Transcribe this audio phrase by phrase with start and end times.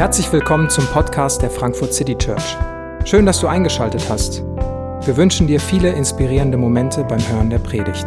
[0.00, 2.56] Herzlich willkommen zum Podcast der Frankfurt City Church.
[3.04, 4.42] Schön, dass du eingeschaltet hast.
[5.04, 8.06] Wir wünschen dir viele inspirierende Momente beim Hören der Predigt.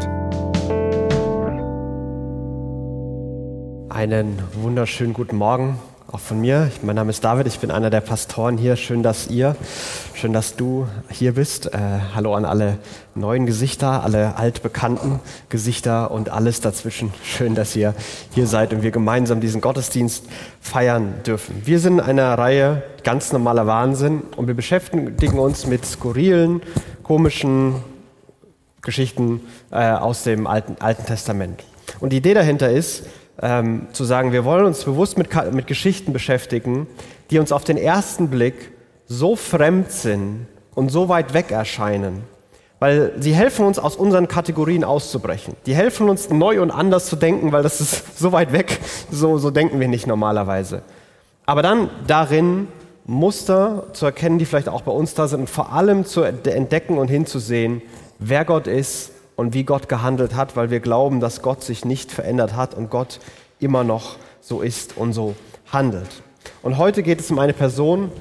[3.90, 5.78] Einen wunderschönen guten Morgen
[6.14, 6.70] auch von mir.
[6.84, 8.76] Mein Name ist David, ich bin einer der Pastoren hier.
[8.76, 9.56] Schön, dass ihr,
[10.14, 11.74] schön, dass du hier bist.
[11.74, 11.80] Äh,
[12.14, 12.78] hallo an alle
[13.16, 17.12] neuen Gesichter, alle altbekannten Gesichter und alles dazwischen.
[17.24, 17.96] Schön, dass ihr
[18.36, 20.26] hier seid und wir gemeinsam diesen Gottesdienst
[20.62, 21.64] feiern dürfen.
[21.66, 26.62] Wir sind in einer Reihe ganz normaler Wahnsinn und wir beschäftigen uns mit skurrilen,
[27.02, 27.78] komischen
[28.84, 31.64] Geschichten äh, aus dem Alten, Alten Testament.
[32.00, 33.04] Und die Idee dahinter ist,
[33.42, 36.88] ähm, zu sagen, wir wollen uns bewusst mit, mit Geschichten beschäftigen,
[37.32, 38.72] die uns auf den ersten Blick
[39.08, 42.24] so fremd sind und so weit weg erscheinen,
[42.80, 45.56] weil sie helfen uns aus unseren Kategorien auszubrechen.
[45.66, 48.80] Die helfen uns neu und anders zu denken, weil das ist so weit weg,
[49.12, 50.82] so, so denken wir nicht normalerweise.
[51.46, 52.68] Aber dann darin
[53.06, 56.98] Muster zu erkennen, die vielleicht auch bei uns da sind und vor allem zu entdecken
[56.98, 57.82] und hinzusehen,
[58.20, 62.12] wer Gott ist und wie Gott gehandelt hat, weil wir glauben, dass Gott sich nicht
[62.12, 63.20] verändert hat und Gott
[63.60, 65.36] immer noch so ist und so
[65.72, 66.22] handelt.
[66.62, 68.12] Und heute geht es um eine Person,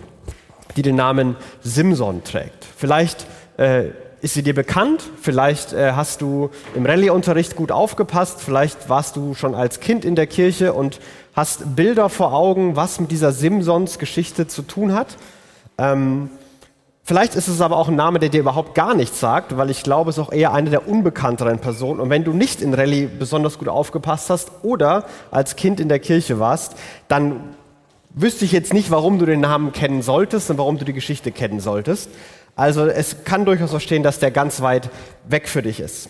[0.77, 2.65] die den Namen Simson trägt.
[2.77, 3.27] Vielleicht
[3.59, 3.91] äh,
[4.21, 9.35] ist sie dir bekannt, vielleicht äh, hast du im Rallye-Unterricht gut aufgepasst, vielleicht warst du
[9.35, 11.01] schon als Kind in der Kirche und
[11.35, 15.17] hast Bilder vor Augen, was mit dieser Simsons-Geschichte zu tun hat.
[15.77, 16.31] Ähm,
[17.05, 19.83] Vielleicht ist es aber auch ein Name, der dir überhaupt gar nichts sagt, weil ich
[19.83, 21.99] glaube, es ist auch eher eine der unbekannteren Personen.
[21.99, 25.99] Und wenn du nicht in Rallye besonders gut aufgepasst hast oder als Kind in der
[25.99, 26.77] Kirche warst,
[27.09, 27.57] dann
[28.15, 31.33] wüsste ich jetzt nicht, warum du den Namen kennen solltest und warum du die Geschichte
[31.33, 32.09] kennen solltest.
[32.55, 34.89] Also es kann durchaus verstehen, dass der ganz weit
[35.25, 36.09] weg für dich ist.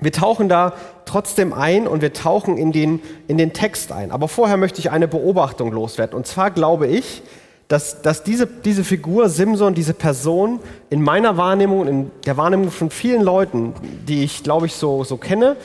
[0.00, 0.72] Wir tauchen da
[1.04, 4.10] trotzdem ein und wir tauchen in den, in den Text ein.
[4.10, 6.16] Aber vorher möchte ich eine Beobachtung loswerden.
[6.16, 7.22] Und zwar glaube ich,
[7.70, 10.58] dass, dass diese, diese Figur Simson, diese Person
[10.90, 13.74] in meiner Wahrnehmung, in der Wahrnehmung von vielen Leuten,
[14.08, 15.56] die ich glaube ich so, so kenne,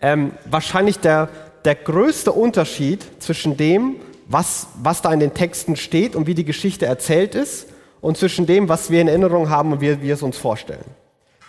[0.00, 1.28] ähm, wahrscheinlich der,
[1.66, 6.46] der größte Unterschied zwischen dem, was, was da in den Texten steht und wie die
[6.46, 7.66] Geschichte erzählt ist,
[8.00, 10.86] und zwischen dem, was wir in Erinnerung haben und wie wir es uns vorstellen.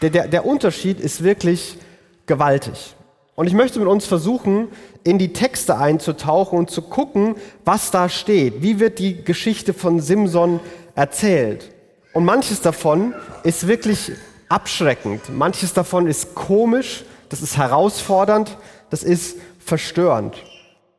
[0.01, 1.77] Der, der, der Unterschied ist wirklich
[2.25, 2.95] gewaltig.
[3.35, 4.67] Und ich möchte mit uns versuchen,
[5.03, 8.61] in die Texte einzutauchen und zu gucken, was da steht.
[8.61, 10.59] Wie wird die Geschichte von Simson
[10.95, 11.71] erzählt?
[12.13, 14.11] Und manches davon ist wirklich
[14.49, 15.35] abschreckend.
[15.35, 18.57] Manches davon ist komisch, das ist herausfordernd,
[18.89, 20.35] das ist verstörend.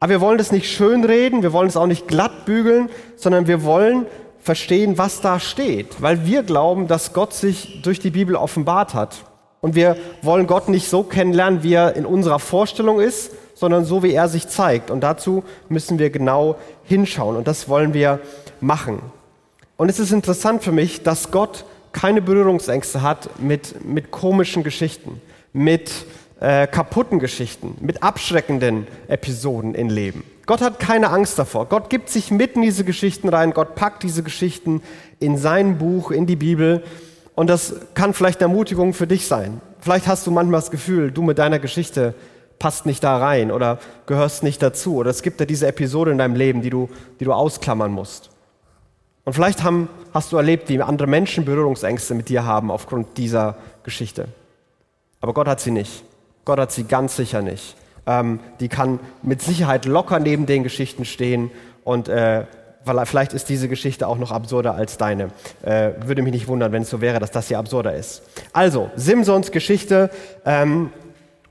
[0.00, 3.62] Aber wir wollen das nicht schönreden, wir wollen es auch nicht glatt bügeln, sondern wir
[3.62, 4.06] wollen
[4.40, 9.18] verstehen, was da steht, weil wir glauben, dass Gott sich durch die Bibel offenbart hat.
[9.62, 14.02] Und wir wollen Gott nicht so kennenlernen, wie er in unserer Vorstellung ist, sondern so,
[14.02, 14.90] wie er sich zeigt.
[14.90, 17.36] Und dazu müssen wir genau hinschauen.
[17.36, 18.18] Und das wollen wir
[18.60, 18.98] machen.
[19.76, 25.20] Und es ist interessant für mich, dass Gott keine Berührungsängste hat mit, mit komischen Geschichten,
[25.52, 25.92] mit
[26.40, 30.24] äh, kaputten Geschichten, mit abschreckenden Episoden im Leben.
[30.46, 31.66] Gott hat keine Angst davor.
[31.66, 33.52] Gott gibt sich mitten in diese Geschichten rein.
[33.52, 34.82] Gott packt diese Geschichten
[35.20, 36.82] in sein Buch, in die Bibel
[37.34, 39.60] und das kann vielleicht eine Ermutigung für dich sein.
[39.80, 42.14] Vielleicht hast du manchmal das Gefühl, du mit deiner Geschichte
[42.58, 44.96] passt nicht da rein oder gehörst nicht dazu.
[44.96, 46.88] Oder es gibt ja diese Episode in deinem Leben, die du,
[47.18, 48.30] die du ausklammern musst.
[49.24, 53.56] Und vielleicht haben, hast du erlebt, wie andere Menschen Berührungsängste mit dir haben aufgrund dieser
[53.82, 54.28] Geschichte.
[55.20, 56.04] Aber Gott hat sie nicht.
[56.44, 57.76] Gott hat sie ganz sicher nicht.
[58.06, 61.50] Ähm, die kann mit Sicherheit locker neben den Geschichten stehen
[61.84, 62.46] und äh,
[63.04, 65.30] vielleicht ist diese Geschichte auch noch absurder als deine.
[65.62, 68.22] Äh, würde mich nicht wundern, wenn es so wäre, dass das hier absurder ist.
[68.52, 70.10] Also, Simsons Geschichte.
[70.44, 70.90] Ähm,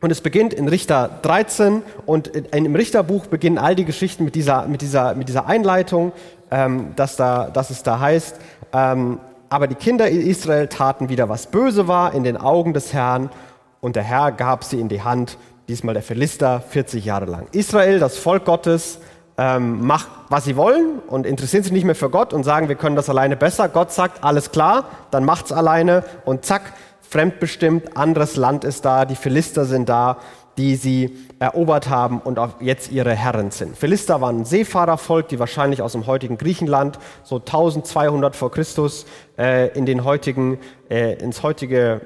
[0.01, 4.33] und es beginnt in Richter 13 und in, im Richterbuch beginnen all die Geschichten mit
[4.33, 6.11] dieser, mit dieser, mit dieser Einleitung,
[6.49, 8.37] ähm, dass, da, dass es da heißt,
[8.73, 9.19] ähm,
[9.49, 13.29] aber die Kinder Israel taten wieder, was böse war in den Augen des Herrn
[13.81, 15.37] und der Herr gab sie in die Hand,
[15.67, 17.47] diesmal der Philister, 40 Jahre lang.
[17.51, 18.99] Israel, das Volk Gottes,
[19.41, 22.75] ähm, macht, was sie wollen und interessieren sich nicht mehr für Gott und sagen, wir
[22.75, 23.69] können das alleine besser.
[23.69, 29.15] Gott sagt, alles klar, dann macht's alleine und zack, fremdbestimmt, anderes Land ist da, die
[29.15, 30.17] Philister sind da,
[30.59, 33.75] die sie erobert haben und jetzt ihre Herren sind.
[33.75, 39.07] Philister waren ein Seefahrervolk, die wahrscheinlich aus dem heutigen Griechenland, so 1200 vor Christus,
[39.39, 42.01] äh, in den heutigen, äh, ins heutige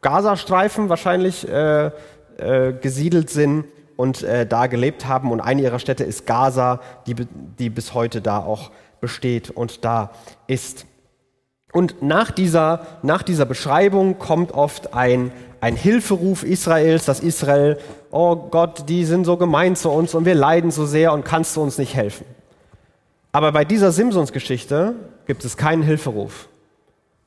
[0.00, 1.90] Gazastreifen wahrscheinlich äh,
[2.38, 3.64] äh gesiedelt sind
[3.96, 5.30] und äh, da gelebt haben.
[5.30, 7.14] Und eine ihrer Städte ist Gaza, die,
[7.58, 10.12] die bis heute da auch besteht und da
[10.46, 10.86] ist.
[11.72, 17.78] Und nach dieser, nach dieser Beschreibung kommt oft ein, ein Hilferuf Israels, dass Israel,
[18.10, 21.56] oh Gott, die sind so gemein zu uns und wir leiden so sehr und kannst
[21.56, 22.26] du uns nicht helfen.
[23.32, 24.94] Aber bei dieser Simsons-Geschichte
[25.26, 26.48] gibt es keinen Hilferuf.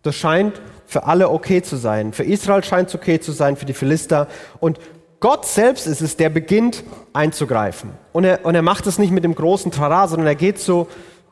[0.04, 2.14] Das scheint für alle okay zu sein.
[2.14, 4.28] Für Israel scheint es okay zu sein, für die Philister.
[4.60, 4.80] Und
[5.26, 6.84] Gott selbst ist es, der beginnt
[7.14, 7.90] einzugreifen.
[8.14, 10.88] Und er, und er macht es nicht mit dem großen Trara, sondern er geht zu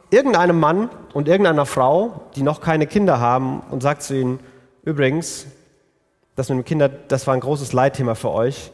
[0.10, 4.40] irgendeinem Mann und irgendeiner Frau, die noch keine Kinder haben, und sagt zu ihnen,
[4.84, 5.46] übrigens,
[6.36, 8.72] das mit den Kindern, das war ein großes Leitthema für euch,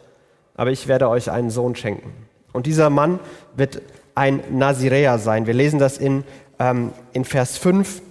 [0.56, 2.14] aber ich werde euch einen Sohn schenken.
[2.54, 3.20] Und dieser Mann
[3.58, 3.82] wird
[4.16, 5.48] ein Naziräer sein.
[5.48, 6.24] Wir lesen das in,
[6.60, 8.02] ähm, in Vers 5.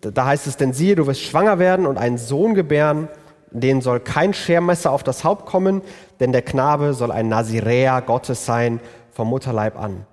[0.00, 3.08] Da heißt es, denn siehe, du wirst schwanger werden und einen Sohn gebären,
[3.52, 5.82] den soll kein Schermesser auf das Haupt kommen,
[6.20, 8.80] denn der Knabe soll ein Naziräer Gottes sein
[9.12, 10.06] vom Mutterleib an.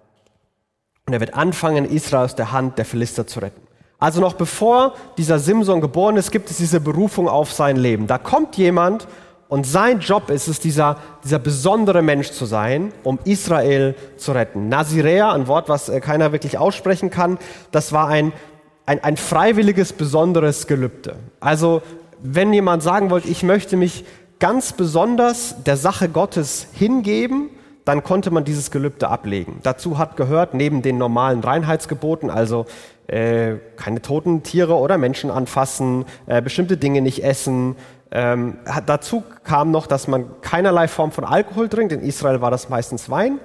[1.06, 3.62] Und er wird anfangen, Israel aus der Hand der Philister zu retten.
[4.00, 8.08] Also noch bevor dieser Simson geboren ist, gibt es diese Berufung auf sein Leben.
[8.08, 9.08] Da kommt jemand
[9.48, 14.68] und sein Job ist es, dieser, dieser besondere Mensch zu sein, um Israel zu retten.
[14.68, 17.38] Naziräer, ein Wort, was äh, keiner wirklich aussprechen kann,
[17.72, 18.34] das war ein,
[18.86, 21.18] ein, ein freiwilliges, besonderes Gelübde.
[21.40, 21.82] Also
[22.22, 24.06] wenn jemand sagen wollte, ich möchte mich
[24.44, 27.50] ganz besonders der Sache Gottes hingeben,
[27.86, 29.62] dann konnte man dieses Gelübde ablegen.
[29.64, 32.66] Dazu hat gehört, neben den normalen Reinheitsgeboten, also
[33.08, 37.78] äh, keine toten Tiere oder Menschen anfassen, äh, bestimmte Dinge nicht essen,
[38.12, 41.94] ähm, dazu kam noch, dass man keinerlei Form von Alkohol trinkt.
[41.94, 43.40] In Israel war das meistens Wein.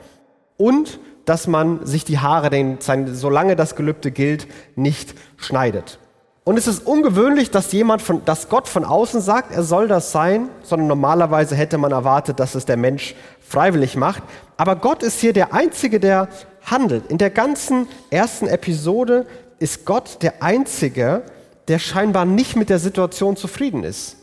[0.56, 6.00] Und dass man sich die Haare, den, sein, solange das Gelübde gilt, nicht schneidet.
[6.48, 10.12] Und es ist ungewöhnlich, dass jemand von, dass Gott von außen sagt, er soll das
[10.12, 13.14] sein, sondern normalerweise hätte man erwartet, dass es der Mensch
[13.46, 14.22] freiwillig macht.
[14.56, 16.28] Aber Gott ist hier der Einzige, der
[16.64, 17.10] handelt.
[17.10, 19.26] In der ganzen ersten Episode
[19.58, 21.20] ist Gott der Einzige,
[21.68, 24.16] der scheinbar nicht mit der Situation zufrieden ist.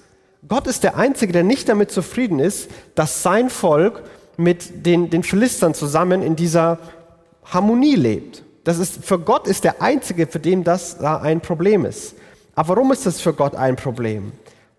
[0.48, 4.02] Gott ist der Einzige, der nicht damit zufrieden ist, dass sein Volk
[4.36, 6.80] mit den, den Philistern zusammen in dieser
[7.44, 8.45] Harmonie lebt.
[8.66, 12.16] Das ist, für Gott ist der Einzige, für den das da ein Problem ist.
[12.56, 14.32] Aber warum ist das für Gott ein Problem?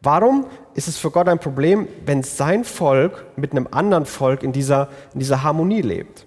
[0.03, 4.53] Warum ist es für Gott ein Problem, wenn sein Volk mit einem anderen Volk in
[4.53, 6.27] dieser, in dieser Harmonie lebt?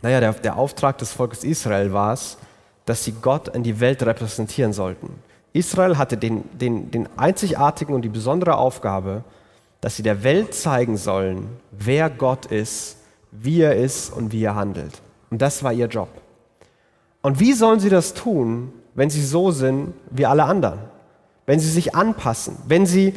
[0.00, 2.38] Naja, der, der Auftrag des Volkes Israel war es,
[2.86, 5.10] dass sie Gott in die Welt repräsentieren sollten.
[5.52, 9.24] Israel hatte den, den, den einzigartigen und die besondere Aufgabe,
[9.80, 12.96] dass sie der Welt zeigen sollen, wer Gott ist,
[13.32, 15.02] wie er ist und wie er handelt.
[15.30, 16.08] Und das war ihr Job.
[17.22, 20.78] Und wie sollen sie das tun, wenn sie so sind wie alle anderen?
[21.46, 23.14] Wenn sie sich anpassen, wenn sie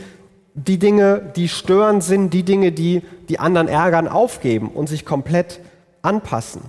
[0.55, 5.59] die Dinge, die störend sind, die Dinge, die die anderen ärgern, aufgeben und sich komplett
[6.01, 6.61] anpassen.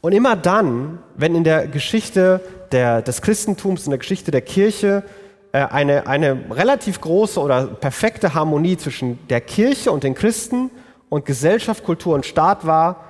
[0.00, 2.40] Und immer dann, wenn in der Geschichte
[2.72, 5.04] der, des Christentums, in der Geschichte der Kirche
[5.52, 10.70] äh, eine, eine relativ große oder perfekte Harmonie zwischen der Kirche und den Christen
[11.08, 13.04] und Gesellschaft, Kultur und Staat war,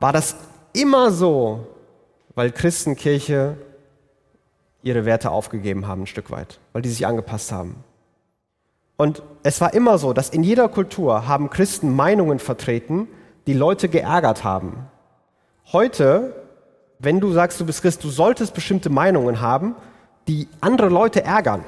[0.00, 0.34] war das
[0.72, 1.66] immer so,
[2.40, 3.58] weil Christenkirche
[4.82, 7.84] ihre Werte aufgegeben haben, ein Stück weit, weil die sich angepasst haben.
[8.96, 13.08] Und es war immer so, dass in jeder Kultur haben Christen Meinungen vertreten,
[13.46, 14.86] die Leute geärgert haben.
[15.70, 16.34] Heute,
[16.98, 19.74] wenn du sagst, du bist Christ, du solltest bestimmte Meinungen haben,
[20.26, 21.62] die andere Leute ärgern,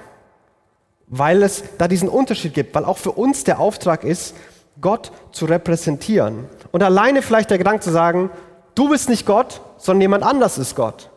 [1.07, 4.35] weil es da diesen Unterschied gibt, weil auch für uns der Auftrag ist,
[4.81, 6.47] Gott zu repräsentieren.
[6.71, 8.31] Und alleine vielleicht der Gedanke zu sagen,
[8.75, 11.11] du bist nicht Gott, sondern jemand anders ist Gott.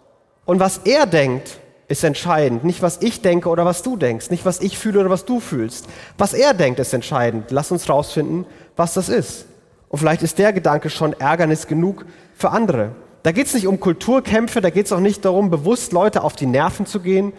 [0.46, 2.64] Und was er denkt, ist entscheidend.
[2.64, 4.32] Nicht, was ich denke oder was du denkst.
[4.32, 5.88] Nicht, was ich fühle oder was du fühlst.
[6.18, 7.52] Was er denkt, ist entscheidend.
[7.52, 9.46] Lass uns rausfinden, was das ist.
[9.90, 12.92] Und vielleicht ist der Gedanke schon Ärgernis genug für andere.
[13.24, 16.36] Da geht es nicht um Kulturkämpfe, da geht es auch nicht darum, bewusst Leute auf
[16.36, 17.34] die Nerven zu gehen,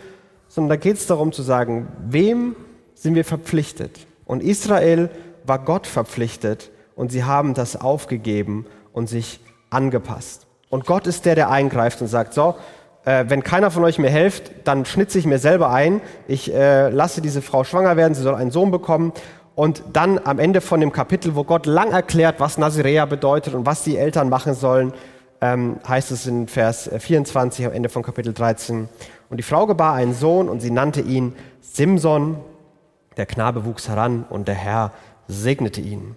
[0.48, 2.56] sondern da geht es darum zu sagen, wem
[2.94, 4.06] sind wir verpflichtet?
[4.24, 5.10] Und Israel
[5.44, 10.46] war Gott verpflichtet und sie haben das aufgegeben und sich angepasst.
[10.68, 12.56] Und Gott ist der, der eingreift und sagt, so,
[13.04, 16.88] äh, wenn keiner von euch mir hilft, dann schnitze ich mir selber ein, ich äh,
[16.90, 19.12] lasse diese Frau schwanger werden, sie soll einen Sohn bekommen
[19.54, 23.64] und dann am Ende von dem Kapitel, wo Gott lang erklärt, was Nazirea bedeutet und
[23.64, 24.92] was die Eltern machen sollen,
[25.40, 28.88] ähm, heißt es in Vers 24 am Ende von Kapitel 13.
[29.30, 32.36] Und die Frau gebar einen Sohn und sie nannte ihn Simson.
[33.16, 34.92] Der Knabe wuchs heran und der Herr
[35.26, 36.16] segnete ihn.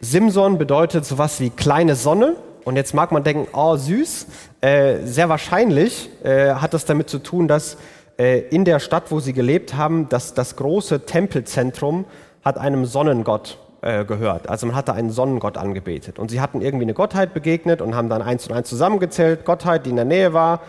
[0.00, 2.36] Simson bedeutet sowas wie kleine Sonne.
[2.64, 4.26] Und jetzt mag man denken, oh süß.
[4.60, 7.76] Äh, sehr wahrscheinlich äh, hat das damit zu tun, dass
[8.18, 12.04] äh, in der Stadt, wo sie gelebt haben, dass das große Tempelzentrum
[12.44, 14.48] hat einem Sonnengott äh, gehört.
[14.48, 16.18] Also man hatte einen Sonnengott angebetet.
[16.18, 19.44] Und sie hatten irgendwie eine Gottheit begegnet und haben dann eins und eins zusammengezählt.
[19.44, 20.60] Gottheit, die in der Nähe war,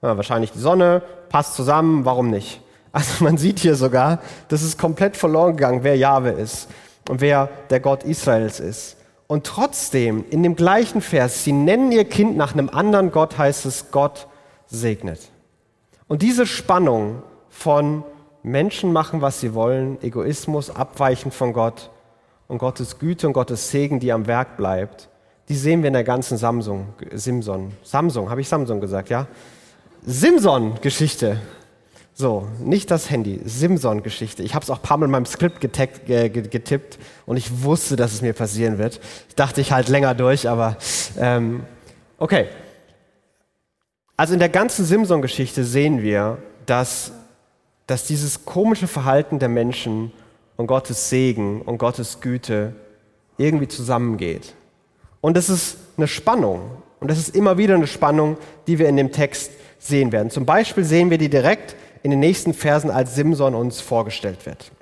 [0.00, 2.60] ja, wahrscheinlich die Sonne, passt zusammen, warum nicht?
[2.94, 6.68] Also man sieht hier sogar, das ist komplett verloren gegangen, wer Jahwe ist
[7.08, 8.98] und wer der Gott Israels ist.
[9.32, 13.64] Und trotzdem, in dem gleichen Vers, sie nennen ihr Kind nach einem anderen Gott, heißt
[13.64, 14.26] es Gott
[14.66, 15.20] segnet.
[16.06, 18.04] Und diese Spannung von
[18.42, 21.88] Menschen machen, was sie wollen, Egoismus, Abweichen von Gott
[22.46, 25.08] und Gottes Güte und Gottes Segen, die am Werk bleibt,
[25.48, 29.28] die sehen wir in der ganzen Samsung, Simson, Samsung, habe ich Samsung gesagt, ja?
[30.04, 31.40] Simson-Geschichte.
[32.22, 34.44] So, nicht das Handy, Simson-Geschichte.
[34.44, 37.96] Ich habe es auch ein paar Mal in meinem Skript äh, getippt und ich wusste,
[37.96, 39.00] dass es mir passieren wird.
[39.28, 40.76] Ich dachte, ich halt länger durch, aber
[41.18, 41.64] ähm,
[42.18, 42.46] okay.
[44.16, 47.10] Also in der ganzen Simson-Geschichte sehen wir, dass,
[47.88, 50.12] dass dieses komische Verhalten der Menschen
[50.56, 52.76] und Gottes Segen und Gottes Güte
[53.36, 54.54] irgendwie zusammengeht.
[55.20, 56.70] Und das ist eine Spannung.
[57.00, 58.36] Und das ist immer wieder eine Spannung,
[58.68, 59.50] die wir in dem Text
[59.80, 60.30] sehen werden.
[60.30, 64.72] Zum Beispiel sehen wir die direkt in den nächsten Versen, als Simson uns vorgestellt wird.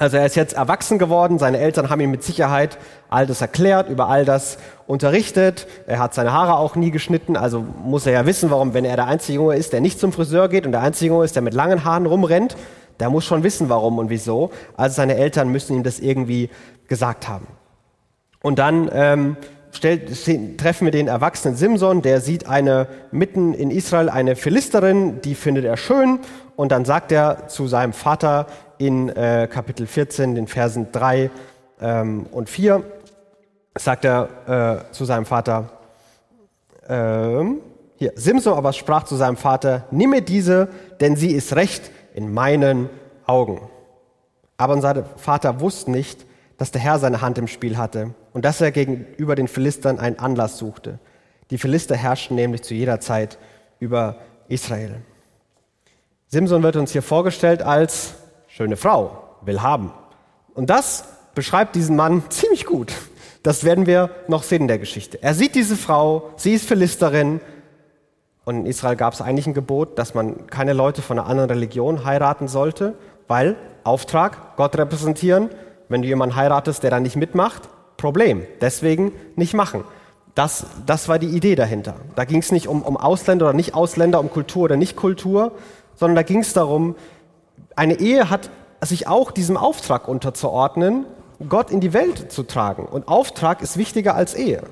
[0.00, 2.78] Also er ist jetzt erwachsen geworden, seine Eltern haben ihm mit Sicherheit
[3.10, 5.66] all das erklärt, über all das unterrichtet.
[5.86, 8.96] Er hat seine Haare auch nie geschnitten, also muss er ja wissen, warum, wenn er
[8.96, 11.42] der einzige Junge ist, der nicht zum Friseur geht und der einzige Junge ist, der
[11.42, 12.56] mit langen Haaren rumrennt,
[12.98, 14.52] der muss schon wissen, warum und wieso.
[14.74, 16.48] Also seine Eltern müssen ihm das irgendwie
[16.88, 17.46] gesagt haben.
[18.42, 19.36] Und dann ähm,
[19.72, 20.10] stellt,
[20.58, 25.64] treffen wir den erwachsenen Simson, der sieht eine mitten in Israel eine Philisterin, die findet
[25.64, 26.20] er schön
[26.56, 28.46] und dann sagt er zu seinem Vater
[28.78, 31.30] in äh, Kapitel 14, den Versen 3
[31.80, 32.82] ähm, und 4,
[33.78, 35.70] sagt er äh, zu seinem Vater,
[36.88, 37.60] ähm,
[37.96, 40.68] hier, Simson aber sprach zu seinem Vater, nimm mir diese,
[41.00, 42.88] denn sie ist recht in meinen
[43.26, 43.60] Augen.
[44.56, 46.26] Aber sein Vater wusste nicht,
[46.60, 50.18] dass der Herr seine Hand im Spiel hatte und dass er gegenüber den Philistern einen
[50.18, 50.98] Anlass suchte.
[51.50, 53.38] Die Philister herrschten nämlich zu jeder Zeit
[53.78, 54.16] über
[54.48, 54.96] Israel.
[56.26, 58.12] Simson wird uns hier vorgestellt als
[58.46, 59.90] schöne Frau, will haben.
[60.52, 62.92] Und das beschreibt diesen Mann ziemlich gut.
[63.42, 65.22] Das werden wir noch sehen in der Geschichte.
[65.22, 67.40] Er sieht diese Frau, sie ist Philisterin.
[68.44, 71.48] Und in Israel gab es eigentlich ein Gebot, dass man keine Leute von einer anderen
[71.48, 72.98] Religion heiraten sollte,
[73.28, 75.48] weil Auftrag, Gott repräsentieren,
[75.90, 77.68] wenn du jemanden heiratest, der da nicht mitmacht,
[77.98, 78.46] Problem.
[78.62, 79.84] Deswegen nicht machen.
[80.34, 81.96] Das, das war die Idee dahinter.
[82.14, 85.52] Da ging es nicht um, um Ausländer oder Nicht-Ausländer, um Kultur oder Nicht-Kultur,
[85.96, 86.94] sondern da ging es darum,
[87.76, 88.48] eine Ehe hat
[88.80, 91.04] sich auch diesem Auftrag unterzuordnen,
[91.48, 92.86] Gott in die Welt zu tragen.
[92.86, 94.62] Und Auftrag ist wichtiger als Ehe.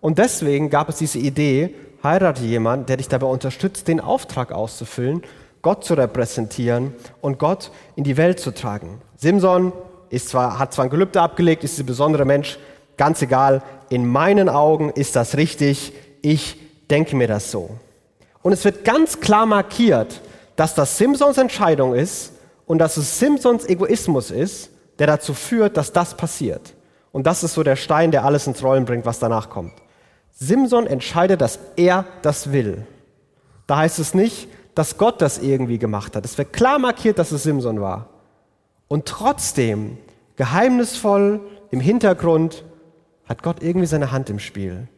[0.00, 5.22] Und deswegen gab es diese Idee, heirate jemanden, der dich dabei unterstützt, den Auftrag auszufüllen,
[5.62, 9.00] Gott zu repräsentieren und Gott in die Welt zu tragen.
[9.16, 9.72] Simson
[10.10, 12.58] ist zwar, hat zwar ein Gelübde abgelegt, ist ein besonderer Mensch,
[12.96, 16.56] ganz egal, in meinen Augen ist das richtig, ich
[16.90, 17.70] denke mir das so.
[18.42, 20.20] Und es wird ganz klar markiert,
[20.56, 22.32] dass das Simpsons Entscheidung ist
[22.66, 26.74] und dass es Simpsons Egoismus ist, der dazu führt, dass das passiert.
[27.12, 29.72] Und das ist so der Stein, der alles ins Rollen bringt, was danach kommt.
[30.32, 32.86] Simson entscheidet, dass er das will.
[33.66, 36.24] Da heißt es nicht, dass Gott das irgendwie gemacht hat.
[36.24, 38.08] Es wird klar markiert, dass es Simson war.
[38.88, 39.98] Und trotzdem,
[40.36, 41.40] geheimnisvoll
[41.70, 42.64] im Hintergrund,
[43.28, 44.88] hat Gott irgendwie seine Hand im Spiel.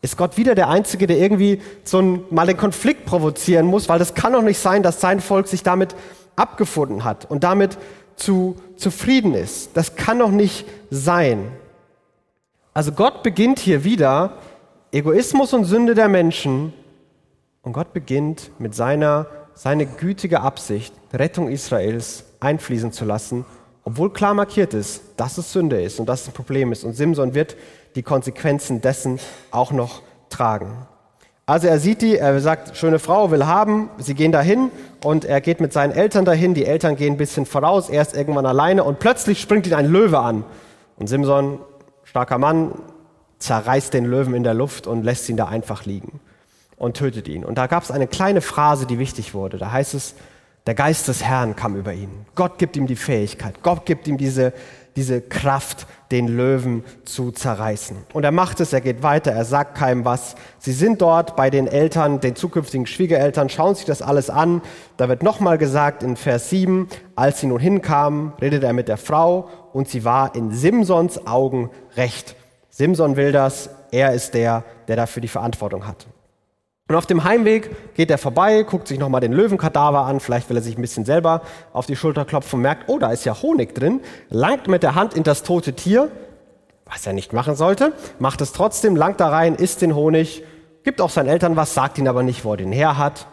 [0.00, 3.98] Ist Gott wieder der Einzige, der irgendwie so ein, mal den Konflikt provozieren muss, weil
[3.98, 5.94] das kann doch nicht sein, dass sein Volk sich damit
[6.36, 7.78] abgefunden hat und damit
[8.16, 9.76] zu zufrieden ist.
[9.76, 11.52] Das kann doch nicht sein.
[12.72, 14.38] Also Gott beginnt hier wieder
[14.92, 16.72] Egoismus und Sünde der Menschen
[17.62, 19.26] und Gott beginnt mit seiner
[19.58, 23.44] seine gütige Absicht, Rettung Israels einfließen zu lassen,
[23.84, 26.84] obwohl klar markiert ist, dass es Sünde ist und dass es ein Problem ist.
[26.84, 27.56] Und Simson wird
[27.94, 29.18] die Konsequenzen dessen
[29.50, 30.86] auch noch tragen.
[31.46, 34.70] Also er sieht die, er sagt, schöne Frau will haben, sie gehen dahin
[35.02, 38.14] und er geht mit seinen Eltern dahin, die Eltern gehen ein bisschen voraus, er ist
[38.14, 40.44] irgendwann alleine und plötzlich springt ihn ein Löwe an.
[40.96, 41.60] Und Simson,
[42.04, 42.72] starker Mann,
[43.38, 46.20] zerreißt den Löwen in der Luft und lässt ihn da einfach liegen
[46.76, 47.44] und tötet ihn.
[47.44, 49.56] Und da gab es eine kleine Phrase, die wichtig wurde.
[49.56, 50.16] Da heißt es,
[50.68, 52.26] der Geist des Herrn kam über ihn.
[52.34, 53.62] Gott gibt ihm die Fähigkeit.
[53.62, 54.52] Gott gibt ihm diese,
[54.96, 57.96] diese Kraft, den Löwen zu zerreißen.
[58.12, 60.34] Und er macht es, er geht weiter, er sagt keinem was.
[60.58, 64.60] Sie sind dort bei den Eltern, den zukünftigen Schwiegereltern, schauen sich das alles an.
[64.98, 68.98] Da wird nochmal gesagt in Vers 7, als sie nun hinkamen, redet er mit der
[68.98, 72.36] Frau und sie war in Simsons Augen recht.
[72.68, 76.06] Simson will das, er ist der, der dafür die Verantwortung hat.
[76.88, 80.56] Und auf dem Heimweg geht er vorbei, guckt sich nochmal den Löwenkadaver an, vielleicht will
[80.56, 81.42] er sich ein bisschen selber
[81.74, 84.94] auf die Schulter klopfen und merkt, oh, da ist ja Honig drin, langt mit der
[84.94, 86.10] Hand in das tote Tier,
[86.86, 90.42] was er nicht machen sollte, macht es trotzdem, langt da rein, isst den Honig,
[90.82, 93.26] gibt auch seinen Eltern was, sagt ihnen aber nicht, wo er den her hat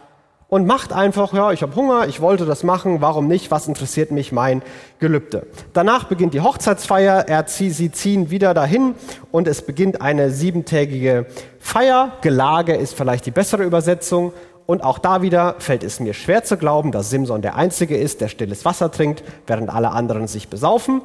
[0.48, 4.12] und macht einfach, ja, ich habe Hunger, ich wollte das machen, warum nicht, was interessiert
[4.12, 4.62] mich mein
[5.00, 5.46] Gelübde.
[5.72, 8.94] Danach beginnt die Hochzeitsfeier, er zieh, sie ziehen wieder dahin
[9.32, 11.26] und es beginnt eine siebentägige
[11.58, 14.32] Feier, Gelage ist vielleicht die bessere Übersetzung
[14.66, 18.20] Und auch da wieder fällt es mir schwer zu glauben, dass Simson der Einzige ist,
[18.20, 21.02] der stilles Wasser trinkt, während alle anderen sich besaufen.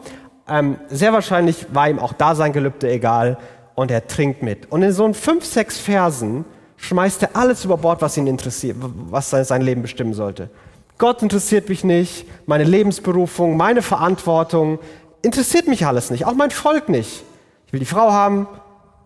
[0.50, 3.38] Ähm, sehr wahrscheinlich war ihm auch da sein Gelübde egal
[3.76, 4.72] und er trinkt mit.
[4.72, 6.44] Und in so fünf, sechs Versen
[6.82, 10.50] schmeißt er alles über Bord, was ihn interessiert, was sein Leben bestimmen sollte.
[10.98, 14.80] Gott interessiert mich nicht, meine Lebensberufung, meine Verantwortung,
[15.22, 17.24] interessiert mich alles nicht, auch mein Volk nicht.
[17.68, 18.48] Ich will die Frau haben,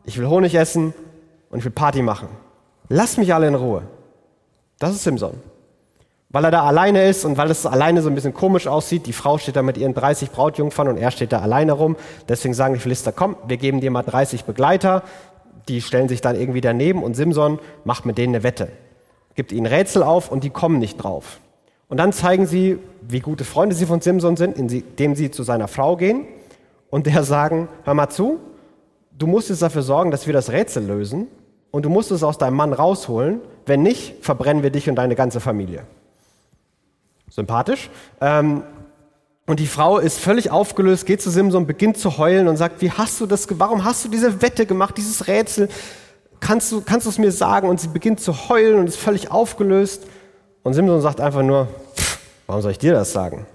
[0.05, 0.93] ich will Honig essen
[1.49, 2.29] und ich will Party machen.
[2.89, 3.83] Lass mich alle in Ruhe.
[4.79, 5.33] Das ist Simson.
[6.29, 9.05] Weil er da alleine ist und weil es alleine so ein bisschen komisch aussieht.
[9.05, 11.95] Die Frau steht da mit ihren 30 Brautjungfern und er steht da alleine rum.
[12.27, 15.03] Deswegen sagen die Philister, komm, wir geben dir mal 30 Begleiter.
[15.67, 18.69] Die stellen sich dann irgendwie daneben und Simson macht mit denen eine Wette.
[19.35, 21.39] Gibt ihnen Rätsel auf und die kommen nicht drauf.
[21.87, 25.67] Und dann zeigen sie, wie gute Freunde sie von Simson sind, indem sie zu seiner
[25.67, 26.25] Frau gehen
[26.89, 28.39] und der sagen, hör mal zu,
[29.17, 31.27] du musst jetzt dafür sorgen, dass wir das Rätsel lösen
[31.71, 33.41] und du musst es aus deinem Mann rausholen.
[33.65, 35.83] Wenn nicht, verbrennen wir dich und deine ganze Familie.
[37.29, 37.89] Sympathisch.
[38.21, 38.63] Ähm,
[39.47, 42.91] und die Frau ist völlig aufgelöst, geht zu Simson, beginnt zu heulen und sagt, wie
[42.91, 45.69] hast du das, warum hast du diese Wette gemacht, dieses Rätsel?
[46.39, 47.69] Kannst du, kannst du es mir sagen?
[47.69, 50.03] Und sie beginnt zu heulen und ist völlig aufgelöst.
[50.63, 51.67] Und Simson sagt einfach nur,
[52.47, 53.45] warum soll ich dir das sagen?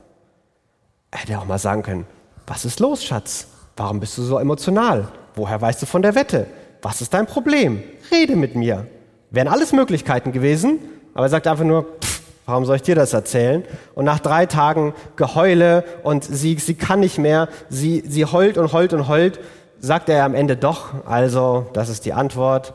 [1.11, 2.06] Er hätte auch mal sagen können,
[2.47, 3.49] was ist los, Schatz?
[3.76, 5.09] Warum bist du so emotional?
[5.35, 6.47] Woher weißt du von der Wette?
[6.82, 7.82] Was ist dein Problem?
[8.12, 8.87] Rede mit mir.
[9.30, 10.78] Wären alles Möglichkeiten gewesen,
[11.14, 12.10] aber er sagt einfach nur, pff,
[12.50, 13.64] warum soll ich dir das erzählen?
[13.95, 18.73] Und nach drei Tagen Geheule und sie, sie kann nicht mehr, sie, sie heult und
[18.73, 19.40] heult und heult,
[19.78, 22.75] sagt er am Ende doch, also, das ist die Antwort,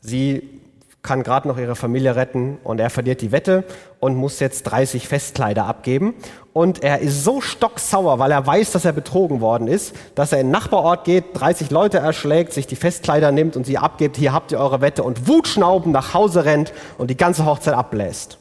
[0.00, 0.60] sie
[1.02, 3.64] kann gerade noch ihre Familie retten und er verliert die Wette
[4.00, 6.14] und muss jetzt 30 Festkleider abgeben.
[6.52, 10.40] Und er ist so stocksauer, weil er weiß, dass er betrogen worden ist, dass er
[10.40, 14.32] in den Nachbarort geht, 30 Leute erschlägt, sich die Festkleider nimmt und sie abgibt, hier
[14.32, 18.39] habt ihr eure Wette und wutschnaubend nach Hause rennt und die ganze Hochzeit abbläst.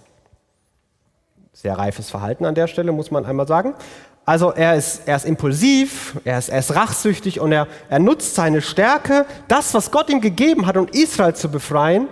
[1.62, 3.76] Sehr reifes Verhalten an der Stelle, muss man einmal sagen.
[4.24, 8.34] Also er ist, er ist impulsiv, er ist, er ist rachsüchtig und er, er nutzt
[8.34, 12.08] seine Stärke, das, was Gott ihm gegeben hat, um Israel zu befreien,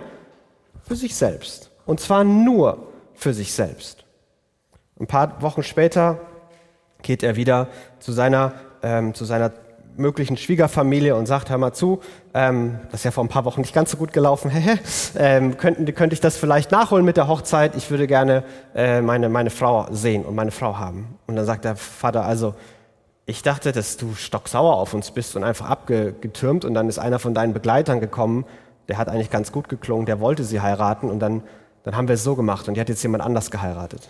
[0.86, 1.70] für sich selbst.
[1.86, 4.04] Und zwar nur für sich selbst.
[5.00, 6.20] Ein paar Wochen später
[7.00, 7.68] geht er wieder
[8.00, 9.50] zu seiner, ähm, zu seiner
[9.98, 12.00] möglichen Schwiegerfamilie und sagt, hör mal zu,
[12.34, 14.50] ähm, das ist ja vor ein paar Wochen nicht ganz so gut gelaufen,
[15.16, 17.76] ähm, könnten, könnte ich das vielleicht nachholen mit der Hochzeit?
[17.76, 21.18] Ich würde gerne äh, meine, meine Frau sehen und meine Frau haben.
[21.26, 22.54] Und dann sagt der Vater, also
[23.26, 27.18] ich dachte, dass du stocksauer auf uns bist und einfach abgetürmt und dann ist einer
[27.18, 28.46] von deinen Begleitern gekommen
[28.88, 31.42] der hat eigentlich ganz gut geklungen, der wollte sie heiraten und dann,
[31.84, 34.08] dann haben wir es so gemacht und die hat jetzt jemand anders geheiratet.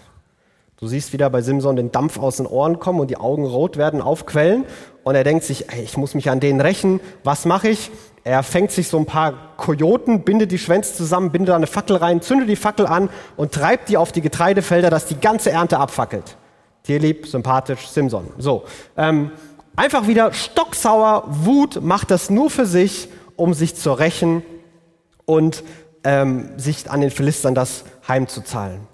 [0.81, 3.77] Du siehst wieder bei Simson den Dampf aus den Ohren kommen und die Augen rot
[3.77, 4.65] werden, aufquellen
[5.03, 7.91] und er denkt sich, ey, ich muss mich an denen rächen, was mache ich?
[8.23, 11.97] Er fängt sich so ein paar Kojoten, bindet die Schwänze zusammen, bindet da eine Fackel
[11.97, 15.81] rein, zündet die Fackel an und treibt die auf die Getreidefelder, dass die ganze Ernte
[15.81, 16.37] abfackelt.
[16.85, 18.29] Tierlieb, sympathisch, Simson.
[18.39, 18.63] So,
[18.97, 19.33] ähm,
[19.75, 24.45] einfach wieder stocksauer, Wut, macht das nur für sich, um sich zu rächen
[25.25, 25.65] und
[26.05, 28.87] ähm, sich an den Philistern das heimzuzahlen.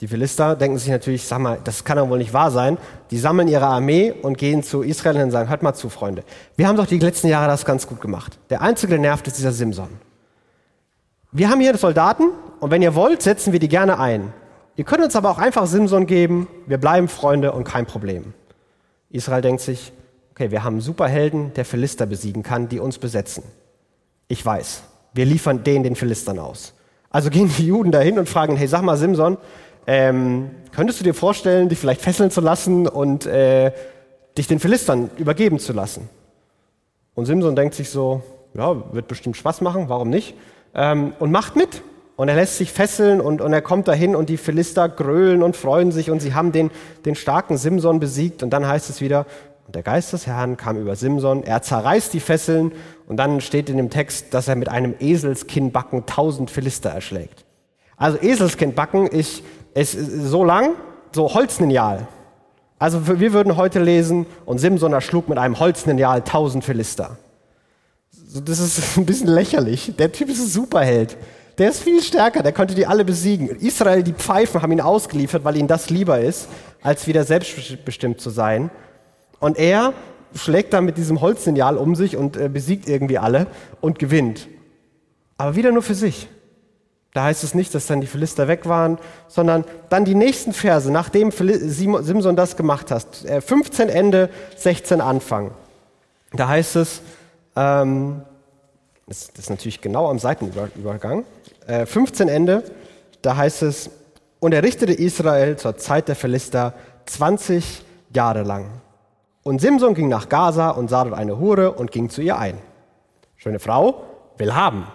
[0.00, 2.78] Die Philister denken sich natürlich, sag mal, das kann doch wohl nicht wahr sein.
[3.10, 6.22] Die sammeln ihre Armee und gehen zu Israel und sagen, hört mal zu, Freunde.
[6.56, 8.38] Wir haben doch die letzten Jahre das ganz gut gemacht.
[8.50, 9.88] Der einzige, der nervt, ist dieser Simson.
[11.32, 12.30] Wir haben hier Soldaten
[12.60, 14.32] und wenn ihr wollt, setzen wir die gerne ein.
[14.76, 16.46] Ihr könnt uns aber auch einfach Simson geben.
[16.66, 18.34] Wir bleiben Freunde und kein Problem.
[19.10, 19.92] Israel denkt sich,
[20.30, 23.42] okay, wir haben einen Superhelden, der Philister besiegen kann, die uns besetzen.
[24.28, 24.82] Ich weiß
[25.18, 26.74] wir liefern den den Philistern aus.
[27.10, 29.38] Also gehen die Juden dahin und fragen, hey, sag mal, Simson,
[29.86, 33.72] ähm, könntest du dir vorstellen, dich vielleicht fesseln zu lassen und äh,
[34.36, 36.08] dich den Philistern übergeben zu lassen?
[37.14, 38.22] Und Simson denkt sich so,
[38.54, 40.34] ja, wird bestimmt Spaß machen, warum nicht?
[40.74, 41.82] Ähm, und macht mit.
[42.16, 45.56] Und er lässt sich fesseln und, und er kommt dahin und die Philister grölen und
[45.56, 46.72] freuen sich und sie haben den,
[47.04, 48.42] den starken Simson besiegt.
[48.42, 49.24] Und dann heißt es wieder,
[49.68, 52.72] und der Geist des Herrn kam über Simson, er zerreißt die Fesseln
[53.06, 57.44] und dann steht in dem Text, dass er mit einem Eselskinnbacken tausend Philister erschlägt.
[57.96, 59.08] Also Eselskinnbacken
[59.80, 60.74] ist, ist so lang,
[61.12, 62.06] so Holzlineal.
[62.78, 67.18] Also wir würden heute lesen, und Simson erschlug mit einem Holzlineal tausend Philister.
[68.44, 69.94] Das ist ein bisschen lächerlich.
[69.98, 71.16] Der Typ ist ein Superheld.
[71.58, 73.48] Der ist viel stärker, der konnte die alle besiegen.
[73.48, 76.48] Israel, die Pfeifen haben ihn ausgeliefert, weil ihnen das lieber ist,
[76.82, 78.70] als wieder selbstbestimmt zu sein.
[79.40, 79.92] Und er
[80.36, 83.48] schlägt dann mit diesem Holzsignal um sich und äh, besiegt irgendwie alle
[83.80, 84.46] und gewinnt.
[85.36, 86.28] Aber wieder nur für sich.
[87.18, 90.88] Da heißt es nicht, dass dann die Philister weg waren, sondern dann die nächsten Verse,
[90.88, 93.04] nachdem Simson das gemacht hat.
[93.44, 95.50] 15 Ende, 16 Anfang.
[96.32, 97.02] Da heißt es,
[97.56, 98.22] ähm,
[99.08, 101.24] das ist natürlich genau am Seitenübergang,
[101.66, 102.62] äh, 15 Ende,
[103.20, 103.90] da heißt es,
[104.38, 106.72] und er richtete Israel zur Zeit der Philister
[107.06, 108.66] 20 Jahre lang.
[109.42, 112.58] Und Simson ging nach Gaza und sah dort eine Hure und ging zu ihr ein.
[113.34, 114.04] Schöne Frau,
[114.36, 114.86] will haben.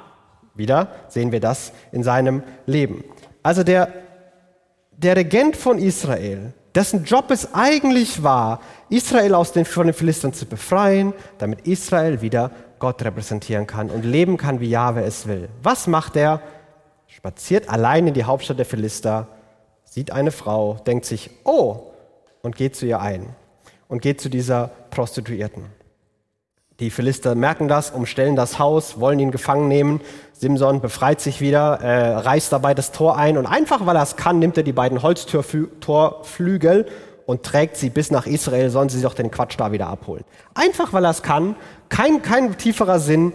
[0.56, 3.04] Wieder sehen wir das in seinem Leben.
[3.42, 3.92] Also der,
[4.92, 10.34] der Regent von Israel, dessen Job es eigentlich war, Israel aus den, von den Philistern
[10.34, 15.50] zu befreien, damit Israel wieder Gott repräsentieren kann und leben kann, wie Jahwe es will.
[15.62, 16.42] Was macht er?
[17.08, 19.28] Spaziert allein in die Hauptstadt der Philister,
[19.86, 21.92] sieht eine Frau, denkt sich, oh,
[22.42, 23.36] und geht zu ihr ein
[23.88, 25.66] und geht zu dieser Prostituierten.
[26.84, 30.02] Die Philister merken das, umstellen das Haus, wollen ihn gefangen nehmen.
[30.34, 34.18] Simson befreit sich wieder, äh, reißt dabei das Tor ein und einfach weil er es
[34.18, 36.86] kann, nimmt er die beiden Holztorflügel
[37.26, 40.26] und trägt sie bis nach Israel, sollen sie doch den Quatsch da wieder abholen.
[40.56, 41.56] Einfach weil er es kann,
[41.88, 43.32] kein, kein tieferer Sinn,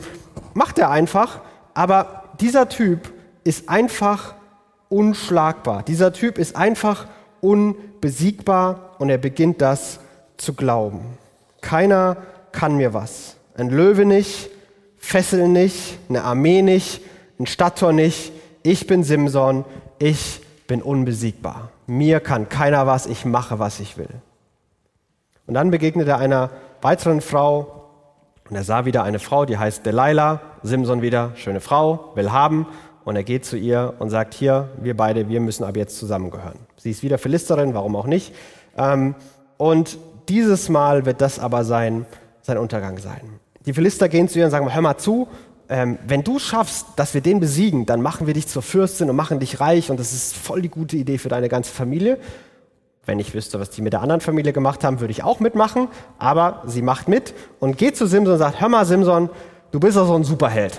[0.52, 1.40] macht er einfach,
[1.72, 3.10] aber dieser Typ
[3.44, 4.34] ist einfach
[4.90, 5.84] unschlagbar.
[5.84, 7.06] Dieser Typ ist einfach
[7.40, 10.00] unbesiegbar und er beginnt das
[10.36, 11.16] zu glauben.
[11.62, 12.18] Keiner
[12.52, 13.37] kann mir was.
[13.58, 14.50] Ein Löwe nicht,
[14.98, 17.00] Fessel nicht, eine Armee nicht,
[17.40, 18.30] ein Stadttor nicht.
[18.62, 19.64] Ich bin Simson,
[19.98, 21.72] ich bin unbesiegbar.
[21.88, 24.08] Mir kann keiner was, ich mache, was ich will.
[25.48, 26.50] Und dann begegnet er einer
[26.82, 27.88] weiteren Frau
[28.48, 30.40] und er sah wieder eine Frau, die heißt Delilah.
[30.62, 32.64] Simson wieder, schöne Frau, will haben.
[33.04, 36.60] Und er geht zu ihr und sagt, hier, wir beide, wir müssen ab jetzt zusammengehören.
[36.76, 38.32] Sie ist wieder Philisterin, warum auch nicht.
[38.76, 39.16] Ähm,
[39.56, 42.06] und dieses Mal wird das aber sein,
[42.42, 43.40] sein Untergang sein.
[43.66, 45.28] Die Philister gehen zu ihr und sagen, hör mal zu,
[45.68, 49.16] ähm, wenn du schaffst, dass wir den besiegen, dann machen wir dich zur Fürstin und
[49.16, 52.18] machen dich reich und das ist voll die gute Idee für deine ganze Familie.
[53.04, 55.88] Wenn ich wüsste, was die mit der anderen Familie gemacht haben, würde ich auch mitmachen,
[56.18, 59.30] aber sie macht mit und geht zu Simson und sagt, hör mal Simson,
[59.70, 60.78] du bist doch so ein Superheld.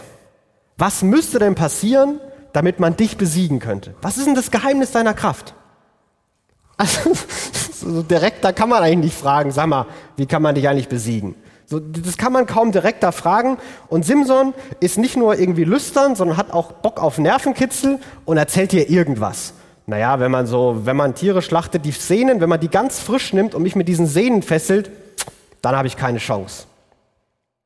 [0.78, 2.20] Was müsste denn passieren,
[2.54, 3.94] damit man dich besiegen könnte?
[4.02, 5.54] Was ist denn das Geheimnis deiner Kraft?
[6.82, 7.12] Also,
[7.82, 10.88] so direkt, da kann man eigentlich nicht fragen, sag mal, wie kann man dich eigentlich
[10.88, 11.36] besiegen?
[11.70, 13.60] So, das kann man kaum direkt da fragen.
[13.90, 18.72] Und Simson ist nicht nur irgendwie lüstern, sondern hat auch Bock auf Nervenkitzel und erzählt
[18.72, 19.54] dir irgendwas.
[19.86, 23.34] Naja, wenn man so, wenn man Tiere schlachtet, die Sehnen, wenn man die ganz frisch
[23.34, 24.90] nimmt und mich mit diesen Sehnen fesselt,
[25.62, 26.66] dann habe ich keine Chance.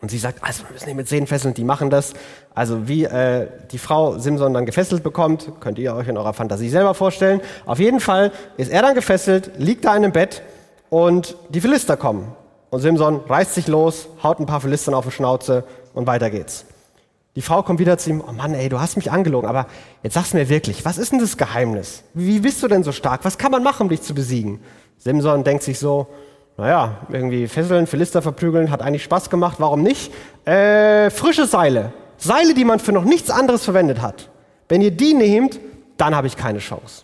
[0.02, 2.14] Und sie sagt, also wir müssen die mit Sehnen fesseln, die machen das.
[2.54, 6.68] Also wie äh, die Frau Simson dann gefesselt bekommt, könnt ihr euch in eurer Fantasie
[6.68, 7.40] selber vorstellen.
[7.66, 10.42] Auf jeden Fall ist er dann gefesselt, liegt da in einem Bett
[10.90, 12.36] und die Philister kommen.
[12.74, 16.66] Und Simson reißt sich los, haut ein paar Philistern auf die Schnauze und weiter geht's.
[17.36, 19.68] Die Frau kommt wieder zu ihm, oh Mann, ey, du hast mich angelogen, aber
[20.02, 22.04] jetzt sag's mir wirklich, was ist denn das Geheimnis?
[22.16, 23.26] Wie bist du denn so stark?
[23.26, 24.60] Was kann man machen, um dich zu besiegen?
[24.98, 26.08] Simson denkt sich so,
[26.58, 30.12] naja, irgendwie fesseln, Philister verprügeln, hat eigentlich Spaß gemacht, warum nicht?
[30.44, 31.94] Äh, frische Seile.
[32.18, 34.32] Seile, die man für noch nichts anderes verwendet hat.
[34.68, 35.60] Wenn ihr die nehmt,
[35.98, 37.04] dann habe ich keine Chance.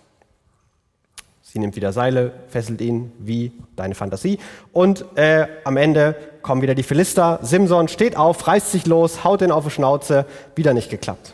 [1.52, 4.38] Sie nimmt wieder Seile, fesselt ihn wie deine Fantasie.
[4.72, 7.40] Und äh, am Ende kommen wieder die Philister.
[7.42, 10.28] Simson steht auf, reißt sich los, haut ihn auf die Schnauze.
[10.54, 11.34] Wieder nicht geklappt.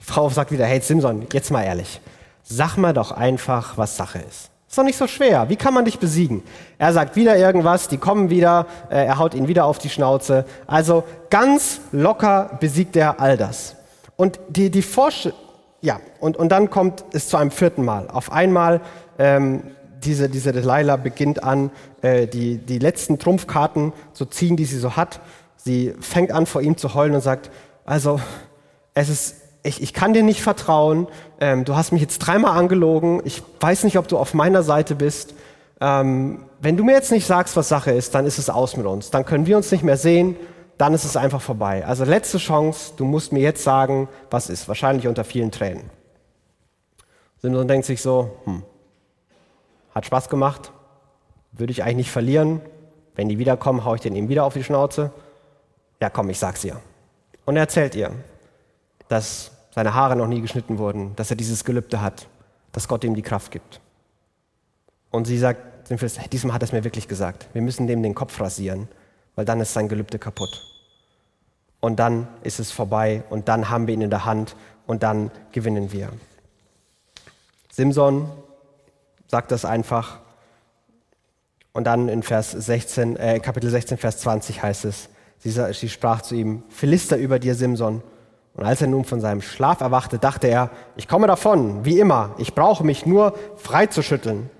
[0.00, 2.00] Die Frau sagt wieder, hey Simson, jetzt mal ehrlich.
[2.44, 4.50] Sag mal doch einfach, was Sache ist.
[4.68, 5.48] Ist doch nicht so schwer.
[5.48, 6.44] Wie kann man dich besiegen?
[6.78, 10.44] Er sagt wieder irgendwas, die kommen wieder, äh, er haut ihn wieder auf die Schnauze.
[10.68, 13.74] Also ganz locker besiegt er all das.
[14.14, 15.36] Und die, die Vorstellung,
[15.80, 18.08] ja, und, und dann kommt es zu einem vierten Mal.
[18.08, 18.80] Auf einmal
[19.18, 19.62] ähm,
[20.04, 21.70] diese, diese Delilah beginnt an,
[22.02, 25.20] äh, die, die letzten Trumpfkarten zu ziehen, die sie so hat.
[25.56, 27.50] Sie fängt an, vor ihm zu heulen und sagt,
[27.84, 28.20] also,
[28.94, 31.08] es ist, ich, ich kann dir nicht vertrauen,
[31.40, 34.94] ähm, du hast mich jetzt dreimal angelogen, ich weiß nicht, ob du auf meiner Seite
[34.94, 35.34] bist.
[35.80, 38.86] Ähm, wenn du mir jetzt nicht sagst, was Sache ist, dann ist es aus mit
[38.86, 39.10] uns.
[39.10, 40.36] Dann können wir uns nicht mehr sehen,
[40.76, 41.84] dann ist es einfach vorbei.
[41.84, 44.68] Also letzte Chance, du musst mir jetzt sagen, was ist.
[44.68, 45.90] Wahrscheinlich unter vielen Tränen.
[47.40, 48.62] Simson denkt sich so, hm,
[49.98, 50.72] hat Spaß gemacht.
[51.52, 52.60] Würde ich eigentlich nicht verlieren.
[53.14, 55.12] Wenn die wiederkommen, haue ich den ihm wieder auf die Schnauze.
[56.00, 56.80] Ja, komm, ich sag's ihr.
[57.44, 58.12] Und er erzählt ihr,
[59.08, 62.28] dass seine Haare noch nie geschnitten wurden, dass er dieses Gelübde hat,
[62.72, 63.80] dass Gott ihm die Kraft gibt.
[65.10, 65.90] Und sie sagt,
[66.32, 67.48] diesmal hat er es mir wirklich gesagt.
[67.52, 68.88] Wir müssen dem den Kopf rasieren,
[69.34, 70.62] weil dann ist sein Gelübde kaputt.
[71.80, 74.56] Und dann ist es vorbei und dann haben wir ihn in der Hand
[74.86, 76.10] und dann gewinnen wir.
[77.70, 78.30] Simson
[79.28, 80.18] sagt das einfach.
[81.72, 86.22] Und dann in Vers 16, äh, Kapitel 16, Vers 20 heißt es, sie, sie sprach
[86.22, 88.02] zu ihm, Philister über dir, Simson.
[88.54, 92.34] Und als er nun von seinem Schlaf erwachte, dachte er, ich komme davon, wie immer,
[92.38, 94.50] ich brauche mich nur freizuschütteln.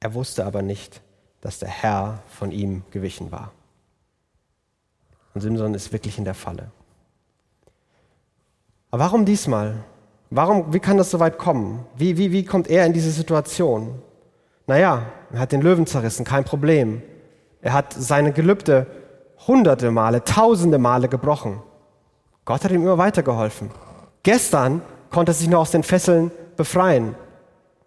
[0.00, 1.02] Er wusste aber nicht,
[1.42, 3.52] dass der Herr von ihm gewichen war.
[5.34, 6.70] Und Simson ist wirklich in der Falle.
[8.90, 9.84] Aber warum diesmal?
[10.30, 11.86] Warum, wie kann das so weit kommen?
[11.96, 14.02] Wie, wie, wie kommt er in diese Situation?
[14.66, 17.02] Naja, er hat den Löwen zerrissen, kein Problem.
[17.62, 18.86] Er hat seine Gelübde
[19.46, 21.62] hunderte Male, tausende Male gebrochen.
[22.44, 23.70] Gott hat ihm immer weitergeholfen.
[24.22, 27.14] Gestern konnte er sich noch aus den Fesseln befreien.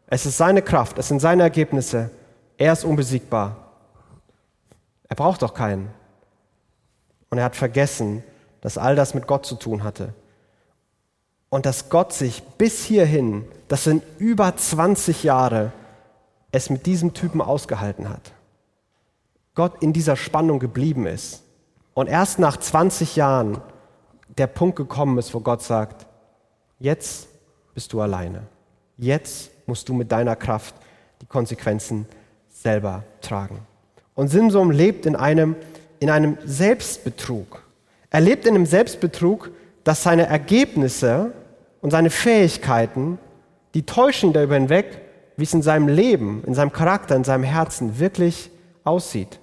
[0.07, 2.09] Es ist seine Kraft, es sind seine Ergebnisse.
[2.57, 3.55] Er ist unbesiegbar.
[5.07, 5.89] Er braucht doch keinen.
[7.29, 8.23] Und er hat vergessen,
[8.61, 10.13] dass all das mit Gott zu tun hatte.
[11.51, 15.73] Und dass Gott sich bis hierhin, das sind über 20 Jahre,
[16.53, 18.31] es mit diesem Typen ausgehalten hat.
[19.53, 21.43] Gott in dieser Spannung geblieben ist.
[21.93, 23.59] Und erst nach 20 Jahren
[24.37, 26.07] der Punkt gekommen ist, wo Gott sagt,
[26.79, 27.27] jetzt
[27.73, 28.43] bist du alleine.
[28.97, 30.73] Jetzt musst du mit deiner Kraft
[31.21, 32.07] die Konsequenzen
[32.47, 33.59] selber tragen.
[34.15, 35.57] Und Simson lebt in einem,
[35.99, 37.61] in einem Selbstbetrug.
[38.09, 39.51] Er lebt in einem Selbstbetrug,
[39.83, 41.33] dass seine Ergebnisse
[41.81, 43.17] und seine Fähigkeiten,
[43.73, 45.01] die täuschen darüber hinweg,
[45.37, 48.51] wie es in seinem Leben, in seinem Charakter, in seinem Herzen wirklich
[48.83, 49.39] aussieht.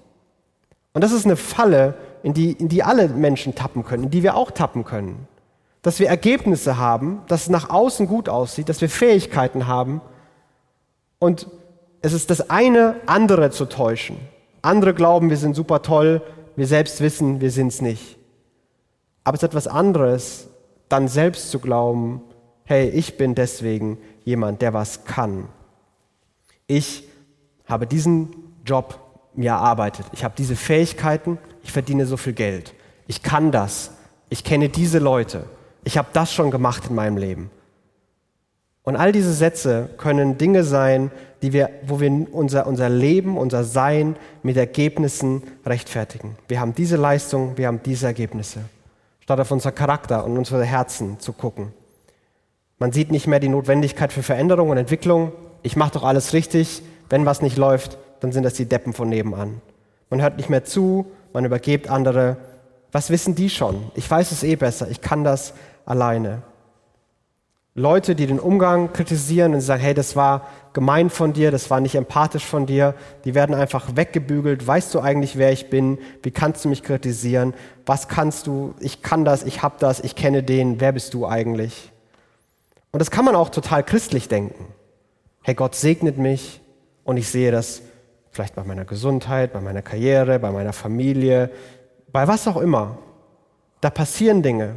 [0.92, 4.22] Und das ist eine Falle, in die, in die alle Menschen tappen können, in die
[4.22, 5.29] wir auch tappen können.
[5.83, 10.01] Dass wir Ergebnisse haben, dass es nach außen gut aussieht, dass wir Fähigkeiten haben
[11.18, 11.46] und
[12.01, 14.18] es ist das eine, andere zu täuschen.
[14.62, 16.22] Andere glauben, wir sind super toll,
[16.57, 18.18] wir selbst wissen, wir sind es nicht.
[19.24, 20.48] Aber es ist etwas anderes,
[20.88, 22.22] dann selbst zu glauben,
[22.68, 25.48] hey, ich bin deswegen jemand, der was kann.
[26.66, 27.09] Ich
[27.64, 28.28] habe diesen
[28.66, 29.00] Job
[29.35, 30.04] mir erarbeitet.
[30.12, 32.74] Ich habe diese Fähigkeiten, ich verdiene so viel Geld.
[33.07, 33.92] Ich kann das.
[34.28, 35.44] Ich kenne diese Leute.
[35.83, 37.50] Ich habe das schon gemacht in meinem Leben.
[38.83, 43.64] Und all diese Sätze können Dinge sein, die wir, wo wir unser, unser Leben, unser
[43.64, 46.37] Sein mit Ergebnissen rechtfertigen.
[46.48, 48.61] Wir haben diese Leistung, wir haben diese Ergebnisse.
[49.20, 51.72] Statt auf unser Charakter und unsere Herzen zu gucken.
[52.79, 55.33] Man sieht nicht mehr die Notwendigkeit für Veränderung und Entwicklung.
[55.62, 56.83] Ich mache doch alles richtig.
[57.11, 59.61] Wenn was nicht läuft, dann sind das die Deppen von nebenan.
[60.11, 62.37] Man hört nicht mehr zu, man übergebt andere.
[62.93, 63.91] Was wissen die schon?
[63.95, 66.43] Ich weiß es eh besser, ich kann das alleine.
[67.75, 71.81] Leute, die den Umgang kritisieren und sagen, hey, das war gemein von dir, das war
[71.81, 74.67] nicht empathisch von dir, die werden einfach weggebügelt.
[74.67, 75.99] Weißt du eigentlich, wer ich bin?
[76.23, 77.55] Wie kannst du mich kritisieren?
[77.87, 78.75] Was kannst du?
[78.81, 80.81] Ich kann das, ich hab das, ich kenne den.
[80.81, 81.93] Wer bist du eigentlich?
[82.90, 84.66] Und das kann man auch total christlich denken.
[85.42, 86.61] Hey, Gott segnet mich
[87.05, 87.83] und ich sehe das
[88.31, 91.51] vielleicht bei meiner Gesundheit, bei meiner Karriere, bei meiner Familie,
[92.12, 92.98] bei was auch immer.
[93.81, 94.77] Da passieren Dinge.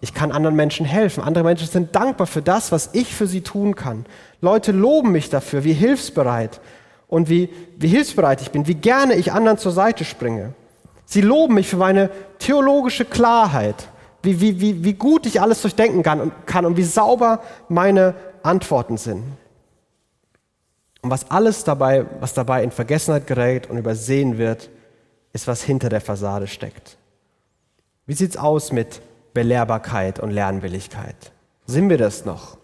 [0.00, 1.22] Ich kann anderen Menschen helfen.
[1.22, 4.04] Andere Menschen sind dankbar für das, was ich für sie tun kann.
[4.40, 6.60] Leute loben mich dafür, wie hilfsbereit
[7.08, 10.52] und wie, wie hilfsbereit ich bin, wie gerne ich anderen zur Seite springe.
[11.06, 13.88] Sie loben mich für meine theologische Klarheit,
[14.24, 18.14] wie, wie, wie, wie gut ich alles durchdenken kann und, kann und wie sauber meine
[18.42, 19.24] Antworten sind.
[21.02, 24.70] Und was alles dabei, was dabei in Vergessenheit gerät und übersehen wird,
[25.32, 26.96] ist, was hinter der Fassade steckt.
[28.06, 29.02] Wie sieht's aus mit
[29.34, 31.32] Belehrbarkeit und Lernwilligkeit?
[31.66, 32.56] Sind wir das noch?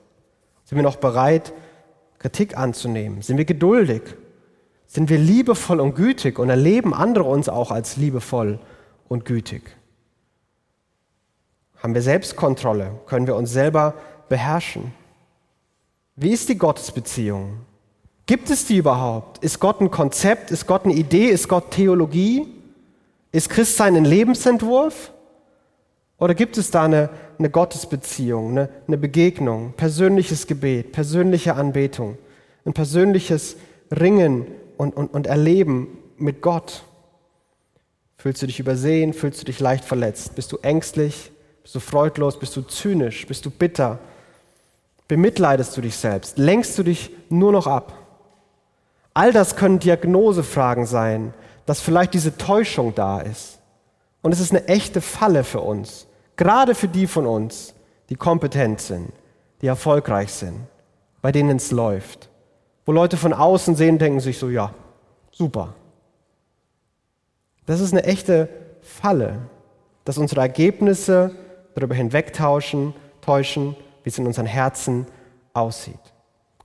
[0.64, 1.52] Sind wir noch bereit,
[2.18, 3.22] Kritik anzunehmen?
[3.22, 4.02] Sind wir geduldig?
[4.86, 8.58] Sind wir liebevoll und gütig und erleben andere uns auch als liebevoll
[9.08, 9.76] und gütig?
[11.82, 13.00] Haben wir Selbstkontrolle?
[13.06, 13.94] Können wir uns selber
[14.28, 14.92] beherrschen?
[16.16, 17.60] Wie ist die Gottesbeziehung?
[18.26, 19.42] Gibt es die überhaupt?
[19.42, 20.50] Ist Gott ein Konzept?
[20.50, 21.26] Ist Gott eine Idee?
[21.26, 22.46] Ist Gott Theologie?
[23.32, 25.12] Ist Christsein ein Lebensentwurf?
[26.18, 32.18] Oder gibt es da eine, eine Gottesbeziehung, eine, eine Begegnung, persönliches Gebet, persönliche Anbetung,
[32.66, 33.56] ein persönliches
[33.90, 36.84] Ringen und, und, und Erleben mit Gott?
[38.18, 39.14] Fühlst du dich übersehen?
[39.14, 40.34] Fühlst du dich leicht verletzt?
[40.34, 41.32] Bist du ängstlich?
[41.70, 42.36] Bist du freudlos?
[42.36, 43.24] Bist du zynisch?
[43.28, 44.00] Bist du bitter?
[45.06, 46.36] Bemitleidest du dich selbst?
[46.36, 47.92] Lenkst du dich nur noch ab?
[49.14, 51.32] All das können Diagnosefragen sein,
[51.66, 53.60] dass vielleicht diese Täuschung da ist.
[54.20, 56.08] Und es ist eine echte Falle für uns.
[56.34, 57.72] Gerade für die von uns,
[58.08, 59.12] die kompetent sind,
[59.62, 60.66] die erfolgreich sind,
[61.22, 62.30] bei denen es läuft.
[62.84, 64.74] Wo Leute von außen sehen, denken sich so, ja,
[65.30, 65.74] super.
[67.66, 68.48] Das ist eine echte
[68.82, 69.38] Falle,
[70.04, 71.30] dass unsere Ergebnisse
[71.74, 75.06] darüber hinwegtauschen, täuschen, wie es in unseren Herzen
[75.52, 75.94] aussieht.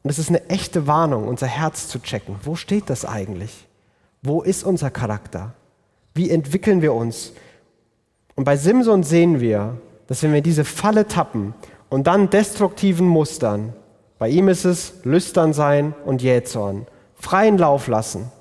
[0.04, 2.36] Und es ist eine echte Warnung, unser Herz zu checken.
[2.44, 3.68] Wo steht das eigentlich?
[4.22, 5.54] Wo ist unser Charakter?
[6.14, 7.34] Wie entwickeln wir uns?
[8.36, 11.54] Und bei Simson sehen wir, dass wenn wir diese Falle tappen
[11.90, 13.74] und dann destruktiven Mustern,
[14.18, 18.32] bei ihm ist es lüstern sein und Jähzorn, freien Lauf lassen,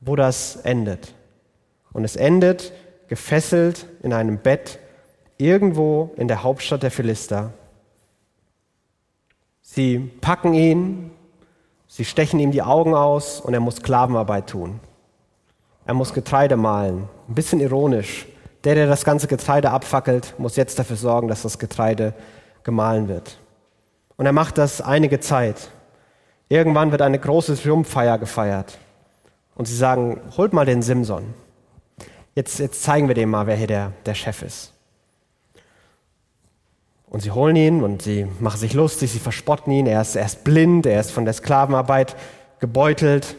[0.00, 1.14] wo das endet.
[1.92, 2.72] Und es endet
[3.08, 4.78] gefesselt in einem Bett
[5.38, 7.52] irgendwo in der Hauptstadt der Philister.
[9.62, 11.10] Sie packen ihn,
[11.86, 14.80] sie stechen ihm die Augen aus und er muss Sklavenarbeit tun.
[15.84, 17.08] Er muss Getreide mahlen.
[17.28, 18.26] Ein bisschen ironisch.
[18.64, 22.14] Der, der das ganze Getreide abfackelt, muss jetzt dafür sorgen, dass das Getreide
[22.62, 23.38] gemahlen wird.
[24.16, 25.70] Und er macht das einige Zeit.
[26.48, 28.78] Irgendwann wird eine große Triumphfeier gefeiert.
[29.54, 31.34] Und sie sagen, holt mal den Simson.
[32.34, 34.72] Jetzt, jetzt zeigen wir dem mal, wer hier der, der Chef ist.
[37.12, 39.86] Und sie holen ihn und sie machen sich lustig, sie verspotten ihn.
[39.86, 42.16] Er ist, er ist blind, er ist von der Sklavenarbeit
[42.58, 43.36] gebeutelt.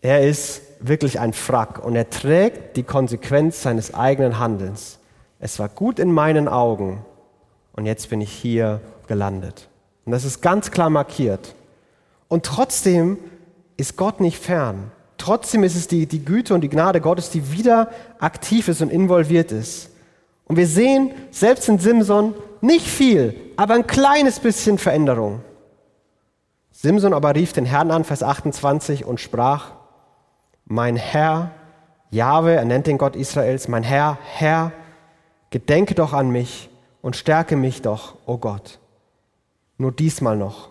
[0.00, 4.98] Er ist wirklich ein Frack und er trägt die Konsequenz seines eigenen Handelns.
[5.40, 7.04] Es war gut in meinen Augen
[7.74, 9.68] und jetzt bin ich hier gelandet.
[10.06, 11.54] Und das ist ganz klar markiert.
[12.28, 13.18] Und trotzdem
[13.76, 14.90] ist Gott nicht fern.
[15.18, 18.90] Trotzdem ist es die, die Güte und die Gnade Gottes, die wieder aktiv ist und
[18.90, 19.90] involviert ist.
[20.46, 22.32] Und wir sehen selbst in Simson
[22.66, 25.40] nicht viel, aber ein kleines bisschen Veränderung.
[26.70, 29.72] Simson aber rief den Herrn an, Vers 28, und sprach,
[30.66, 31.52] mein Herr,
[32.10, 34.72] Jahwe, er nennt den Gott Israels, mein Herr, Herr,
[35.50, 36.68] gedenke doch an mich
[37.00, 38.78] und stärke mich doch, o oh Gott.
[39.78, 40.70] Nur diesmal noch.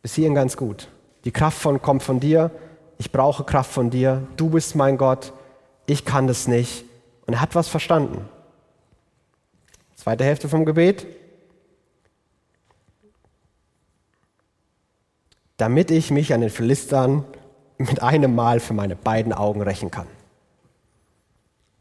[0.00, 0.88] Bis hierhin ganz gut.
[1.24, 2.50] Die Kraft von, kommt von dir,
[2.98, 5.32] ich brauche Kraft von dir, du bist mein Gott,
[5.86, 6.84] ich kann das nicht.
[7.26, 8.28] Und er hat was verstanden.
[10.02, 11.06] Zweite Hälfte vom Gebet.
[15.56, 17.24] Damit ich mich an den Philistern
[17.78, 20.06] mit einem Mal für meine beiden Augen rächen kann.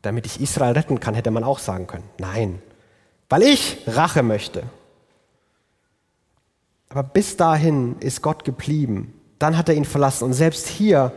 [0.01, 2.09] Damit ich Israel retten kann, hätte man auch sagen können.
[2.17, 2.61] Nein,
[3.29, 4.63] weil ich Rache möchte.
[6.89, 10.25] Aber bis dahin ist Gott geblieben dann hat er ihn verlassen.
[10.25, 11.11] Und selbst hier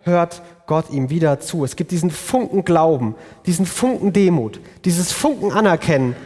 [0.00, 1.64] hört Gott ihm wieder zu.
[1.64, 3.14] Es gibt diesen Funken Glauben,
[3.46, 6.16] diesen Funken Demut, dieses Funken Anerkennen.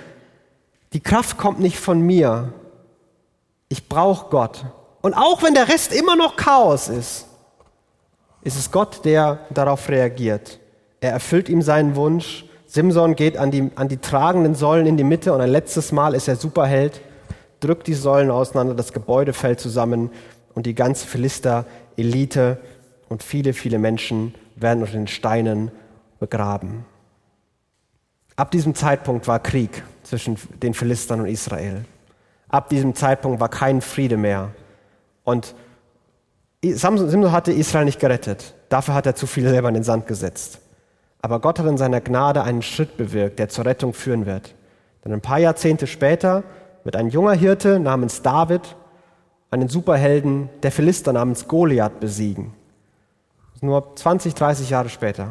[0.92, 2.52] Die Kraft kommt nicht von mir.
[3.68, 4.66] Ich brauche Gott.
[5.00, 7.26] Und auch wenn der Rest immer noch Chaos ist,
[8.42, 10.58] ist es Gott, der darauf reagiert.
[11.00, 12.44] Er erfüllt ihm seinen Wunsch.
[12.66, 16.14] Simson geht an die, an die tragenden Säulen in die Mitte und ein letztes Mal
[16.14, 17.00] ist er Superheld,
[17.60, 20.10] drückt die Säulen auseinander, das Gebäude fällt zusammen
[20.54, 22.58] und die ganze Philister-Elite
[23.08, 25.70] und viele, viele Menschen werden unter den Steinen
[26.18, 26.84] begraben.
[28.36, 31.86] Ab diesem Zeitpunkt war Krieg zwischen den Philistern und Israel.
[32.50, 34.50] Ab diesem Zeitpunkt war kein Friede mehr.
[35.24, 35.54] Und
[36.62, 38.52] Simson hatte Israel nicht gerettet.
[38.68, 40.60] Dafür hat er zu viel selber in den Sand gesetzt.
[41.22, 44.54] Aber Gott hat in seiner Gnade einen Schritt bewirkt, der zur Rettung führen wird.
[45.02, 46.42] Denn ein paar Jahrzehnte später
[46.84, 48.76] wird ein junger Hirte namens David
[49.50, 52.52] einen Superhelden der Philister namens Goliath besiegen.
[53.62, 55.30] Nur 20, 30 Jahre später.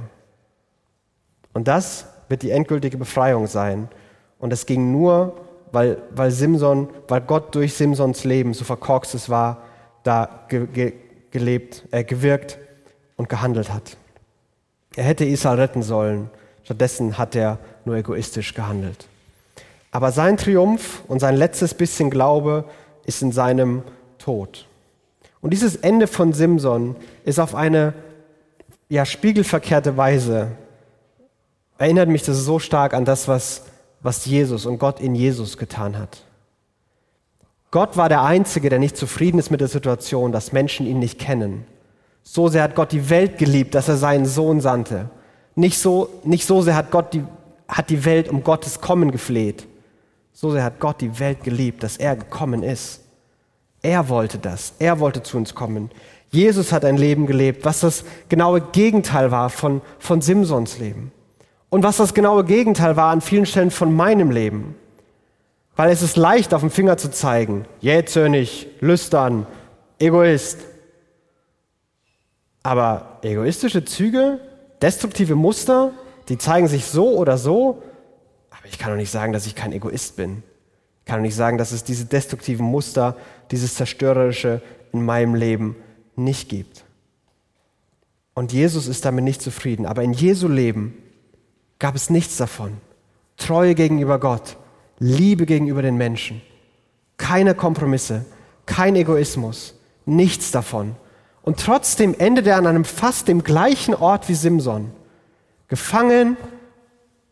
[1.53, 3.89] Und das wird die endgültige Befreiung sein.
[4.41, 5.37] Und es ging nur,
[5.71, 9.61] weil, weil Simson, weil Gott durch Simsons Leben, so verkorkst es war,
[10.03, 10.93] da ge, ge,
[11.29, 12.57] gelebt, äh, gewirkt
[13.15, 13.95] und gehandelt hat.
[14.95, 16.29] Er hätte Israel retten sollen.
[16.63, 19.07] Stattdessen hat er nur egoistisch gehandelt.
[19.91, 22.65] Aber sein Triumph und sein letztes bisschen Glaube
[23.05, 23.83] ist in seinem
[24.17, 24.65] Tod.
[25.41, 27.93] Und dieses Ende von Simson ist auf eine
[28.89, 30.51] ja, spiegelverkehrte Weise,
[31.77, 33.63] erinnert mich das so stark an das, was,
[34.03, 36.23] was Jesus und Gott in Jesus getan hat.
[37.71, 41.19] Gott war der Einzige, der nicht zufrieden ist mit der Situation, dass Menschen ihn nicht
[41.19, 41.65] kennen.
[42.23, 45.09] So sehr hat Gott die Welt geliebt, dass er seinen Sohn sandte.
[45.55, 47.23] Nicht so, nicht so sehr hat Gott die,
[47.67, 49.67] hat die Welt um Gottes Kommen gefleht.
[50.33, 53.01] So sehr hat Gott die Welt geliebt, dass er gekommen ist.
[53.81, 54.73] Er wollte das.
[54.79, 55.89] Er wollte zu uns kommen.
[56.29, 61.11] Jesus hat ein Leben gelebt, was das genaue Gegenteil war von, von Simsons Leben.
[61.71, 64.75] Und was das genaue Gegenteil war an vielen Stellen von meinem Leben.
[65.77, 67.65] Weil es ist leicht, auf den Finger zu zeigen.
[67.79, 69.47] Jähzornig, lüstern,
[69.97, 70.59] Egoist.
[72.61, 74.41] Aber egoistische Züge,
[74.81, 75.93] destruktive Muster,
[76.27, 77.81] die zeigen sich so oder so.
[78.49, 80.43] Aber ich kann doch nicht sagen, dass ich kein Egoist bin.
[80.99, 83.15] Ich kann doch nicht sagen, dass es diese destruktiven Muster
[83.49, 84.61] dieses Zerstörerische
[84.91, 85.77] in meinem Leben
[86.17, 86.83] nicht gibt.
[88.33, 89.85] Und Jesus ist damit nicht zufrieden.
[89.85, 90.97] Aber in Jesu Leben
[91.81, 92.77] gab es nichts davon.
[93.37, 94.55] Treue gegenüber Gott,
[94.99, 96.41] Liebe gegenüber den Menschen,
[97.17, 98.23] keine Kompromisse,
[98.67, 99.73] kein Egoismus,
[100.05, 100.95] nichts davon.
[101.41, 104.91] Und trotzdem endet er an einem fast dem gleichen Ort wie Simson,
[105.69, 106.37] gefangen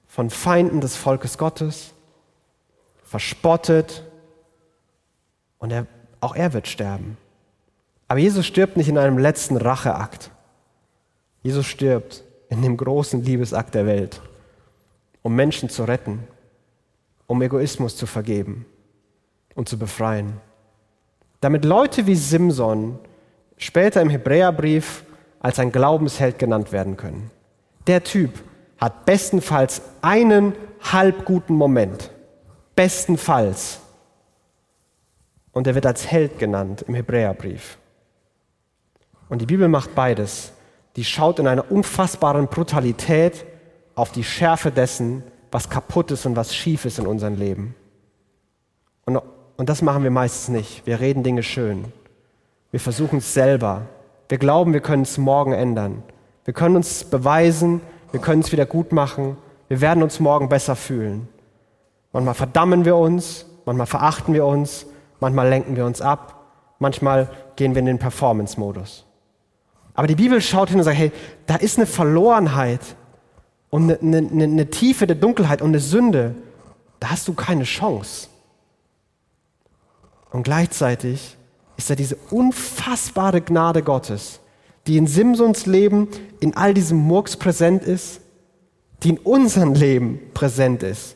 [0.08, 1.94] von Feinden des Volkes Gottes,
[3.04, 4.04] verspottet
[5.60, 5.86] und er
[6.22, 7.18] auch er wird sterben.
[8.08, 10.32] Aber Jesus stirbt nicht in einem letzten Racheakt.
[11.44, 14.22] Jesus stirbt in dem großen Liebesakt der Welt,
[15.22, 16.28] um Menschen zu retten,
[17.28, 18.66] um Egoismus zu vergeben
[19.56, 20.42] und zu befreien.
[21.42, 23.00] damit Leute wie Simson
[23.58, 25.04] später im Hebräerbrief
[25.40, 27.32] als ein Glaubensheld genannt werden können.
[27.88, 28.32] Der Typ
[28.78, 32.12] hat bestenfalls einen halbguten Moment.
[32.76, 33.80] Bestenfalls.
[35.52, 37.78] Und er wird als Held genannt im Hebräerbrief.
[39.28, 40.54] Und die Bibel macht beides.
[40.96, 43.46] Die schaut in einer unfassbaren Brutalität
[44.00, 47.76] auf die Schärfe dessen, was kaputt ist und was schief ist in unserem Leben.
[49.06, 49.20] Und,
[49.58, 50.86] und das machen wir meistens nicht.
[50.86, 51.86] Wir reden Dinge schön.
[52.72, 53.84] Wir versuchen es selber.
[54.30, 56.04] Wir glauben, wir können es morgen ändern.
[56.46, 57.82] Wir können uns beweisen,
[58.12, 59.38] wir können es wieder gut machen.
[59.68, 61.28] Wir werden uns morgen besser fühlen.
[62.12, 64.86] Manchmal verdammen wir uns, manchmal verachten wir uns,
[65.20, 69.06] manchmal lenken wir uns ab, manchmal gehen wir in den Performance-Modus.
[69.94, 71.12] Aber die Bibel schaut hin und sagt, hey,
[71.46, 72.82] da ist eine Verlorenheit
[73.70, 76.36] und eine, eine, eine Tiefe der Dunkelheit und eine Sünde.
[77.00, 78.28] Da hast du keine Chance.
[80.32, 81.38] Und gleichzeitig
[81.78, 84.40] ist da diese unfassbare Gnade Gottes,
[84.88, 86.08] die in Simsons Leben
[86.40, 88.22] in all diesem Murks präsent ist,
[89.04, 91.16] die in unserem Leben präsent ist,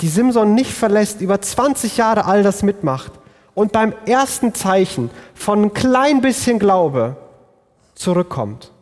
[0.00, 3.12] die Simson nicht verlässt, über 20 Jahre all das mitmacht
[3.54, 7.16] und beim ersten Zeichen von ein klein bisschen Glaube
[7.94, 8.72] zurückkommt.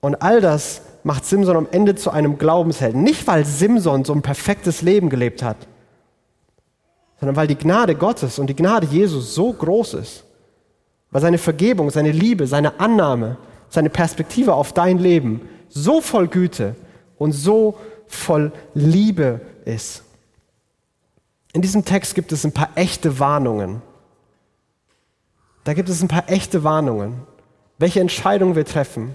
[0.00, 3.02] Und all das macht Simson am Ende zu einem Glaubenshelden.
[3.02, 5.56] Nicht, weil Simson so ein perfektes Leben gelebt hat,
[7.18, 10.24] sondern weil die Gnade Gottes und die Gnade Jesus so groß ist,
[11.10, 13.36] weil seine Vergebung, seine Liebe, seine Annahme,
[13.68, 16.74] seine Perspektive auf dein Leben so voll Güte
[17.18, 20.02] und so voll Liebe ist.
[21.52, 23.82] In diesem Text gibt es ein paar echte Warnungen.
[25.64, 27.22] Da gibt es ein paar echte Warnungen.
[27.78, 29.14] Welche Entscheidungen wir treffen,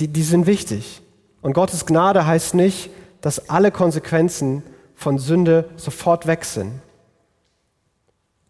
[0.00, 1.02] die, die sind wichtig.
[1.42, 2.90] Und Gottes Gnade heißt nicht,
[3.20, 4.62] dass alle Konsequenzen
[4.94, 6.80] von Sünde sofort weg sind.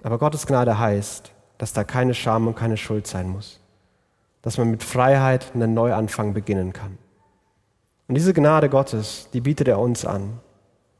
[0.02, 3.60] Aber Gottes Gnade heißt, dass da keine Scham und keine Schuld sein muss.
[4.42, 6.96] Dass man mit Freiheit einen Neuanfang beginnen kann.
[8.08, 10.40] Und diese Gnade Gottes, die bietet er uns an,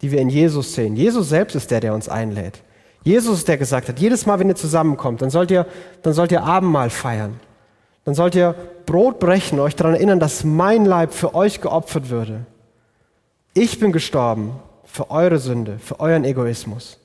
[0.03, 0.97] die wir in Jesus sehen.
[0.97, 2.63] Jesus selbst ist der, der uns einlädt.
[3.03, 5.67] Jesus ist der gesagt hat, jedes Mal, wenn ihr zusammenkommt, dann sollt ihr,
[6.03, 7.41] dann sollt ihr Abendmahl feiern.
[8.05, 8.55] Dann sollt ihr
[8.87, 12.47] Brot brechen, euch daran erinnern, dass mein Leib für euch geopfert würde.
[13.55, 14.53] Ich bin gestorben
[14.85, 17.01] für eure Sünde, für euren Egoismus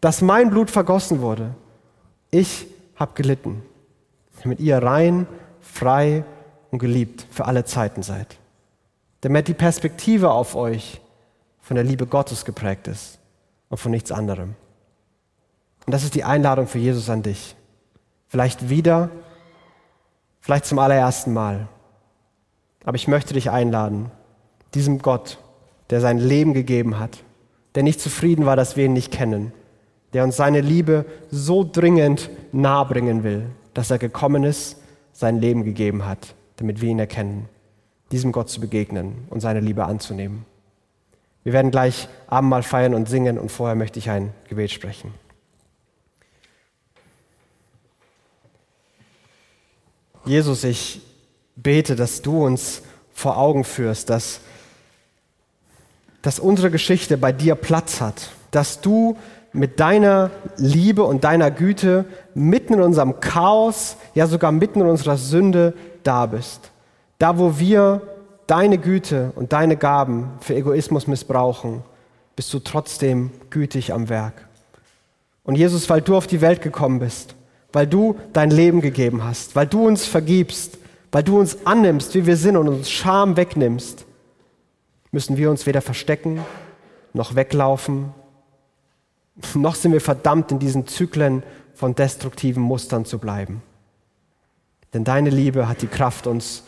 [0.00, 1.54] dass mein Blut vergossen wurde.
[2.30, 2.66] Ich
[2.96, 3.62] habe gelitten,
[4.42, 5.26] damit ihr rein,
[5.60, 6.24] frei
[6.70, 8.38] und geliebt für alle Zeiten seid.
[9.20, 11.00] Damit die Perspektive auf euch
[11.60, 13.18] von der Liebe Gottes geprägt ist
[13.68, 14.54] und von nichts anderem.
[15.86, 17.54] Und das ist die Einladung für Jesus an dich.
[18.28, 19.10] Vielleicht wieder,
[20.40, 21.68] vielleicht zum allerersten Mal.
[22.84, 24.10] Aber ich möchte dich einladen,
[24.74, 25.38] diesem Gott,
[25.90, 27.18] der sein Leben gegeben hat,
[27.74, 29.52] der nicht zufrieden war, dass wir ihn nicht kennen,
[30.12, 34.76] der uns seine Liebe so dringend nahebringen will, dass er gekommen ist,
[35.12, 37.48] sein Leben gegeben hat, damit wir ihn erkennen,
[38.10, 40.46] diesem Gott zu begegnen und seine Liebe anzunehmen.
[41.42, 45.12] Wir werden gleich Abendmahl feiern und singen und vorher möchte ich ein Gebet sprechen.
[50.24, 51.00] Jesus, ich
[51.56, 54.40] bete, dass du uns vor Augen führst, dass,
[56.22, 59.16] dass unsere Geschichte bei dir Platz hat, dass du
[59.52, 62.04] mit deiner Liebe und deiner Güte
[62.34, 66.70] mitten in unserem Chaos, ja sogar mitten in unserer Sünde da bist.
[67.18, 68.02] Da, wo wir
[68.46, 71.82] deine Güte und deine Gaben für Egoismus missbrauchen,
[72.36, 74.46] bist du trotzdem gütig am Werk.
[75.44, 77.34] Und Jesus, weil du auf die Welt gekommen bist,
[77.72, 80.78] weil du dein Leben gegeben hast, weil du uns vergibst,
[81.12, 84.04] weil du uns annimmst, wie wir sind und uns Scham wegnimmst,
[85.12, 86.40] müssen wir uns weder verstecken
[87.12, 88.14] noch weglaufen
[89.54, 91.42] noch sind wir verdammt, in diesen Zyklen
[91.74, 93.62] von destruktiven Mustern zu bleiben.
[94.92, 96.64] Denn deine Liebe hat die Kraft, uns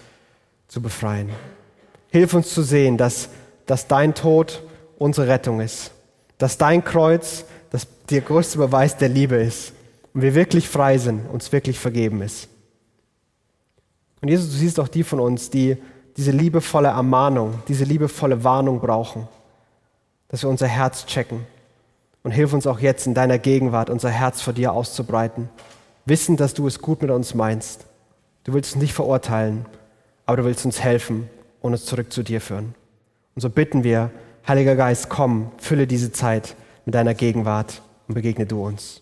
[0.68, 1.30] zu befreien.
[2.10, 3.28] Hilf uns zu sehen, dass,
[3.66, 4.62] dass dein Tod
[4.98, 5.90] unsere Rettung ist,
[6.38, 9.72] dass dein Kreuz das der größte Beweis der Liebe ist
[10.14, 12.48] und wir wirklich frei sind, uns wirklich vergeben ist.
[14.20, 15.76] Und Jesus, du siehst auch die von uns, die
[16.16, 19.26] diese liebevolle Ermahnung, diese liebevolle Warnung brauchen,
[20.28, 21.46] dass wir unser Herz checken,
[22.22, 25.48] und hilf uns auch jetzt in deiner Gegenwart unser Herz vor dir auszubreiten,
[26.04, 27.86] wissen, dass du es gut mit uns meinst.
[28.44, 29.66] Du willst uns nicht verurteilen,
[30.26, 31.28] aber du willst uns helfen
[31.60, 32.74] und uns zurück zu dir führen.
[33.34, 34.10] Und so bitten wir,
[34.46, 39.01] Heiliger Geist, komm, fülle diese Zeit mit deiner Gegenwart und begegne du uns.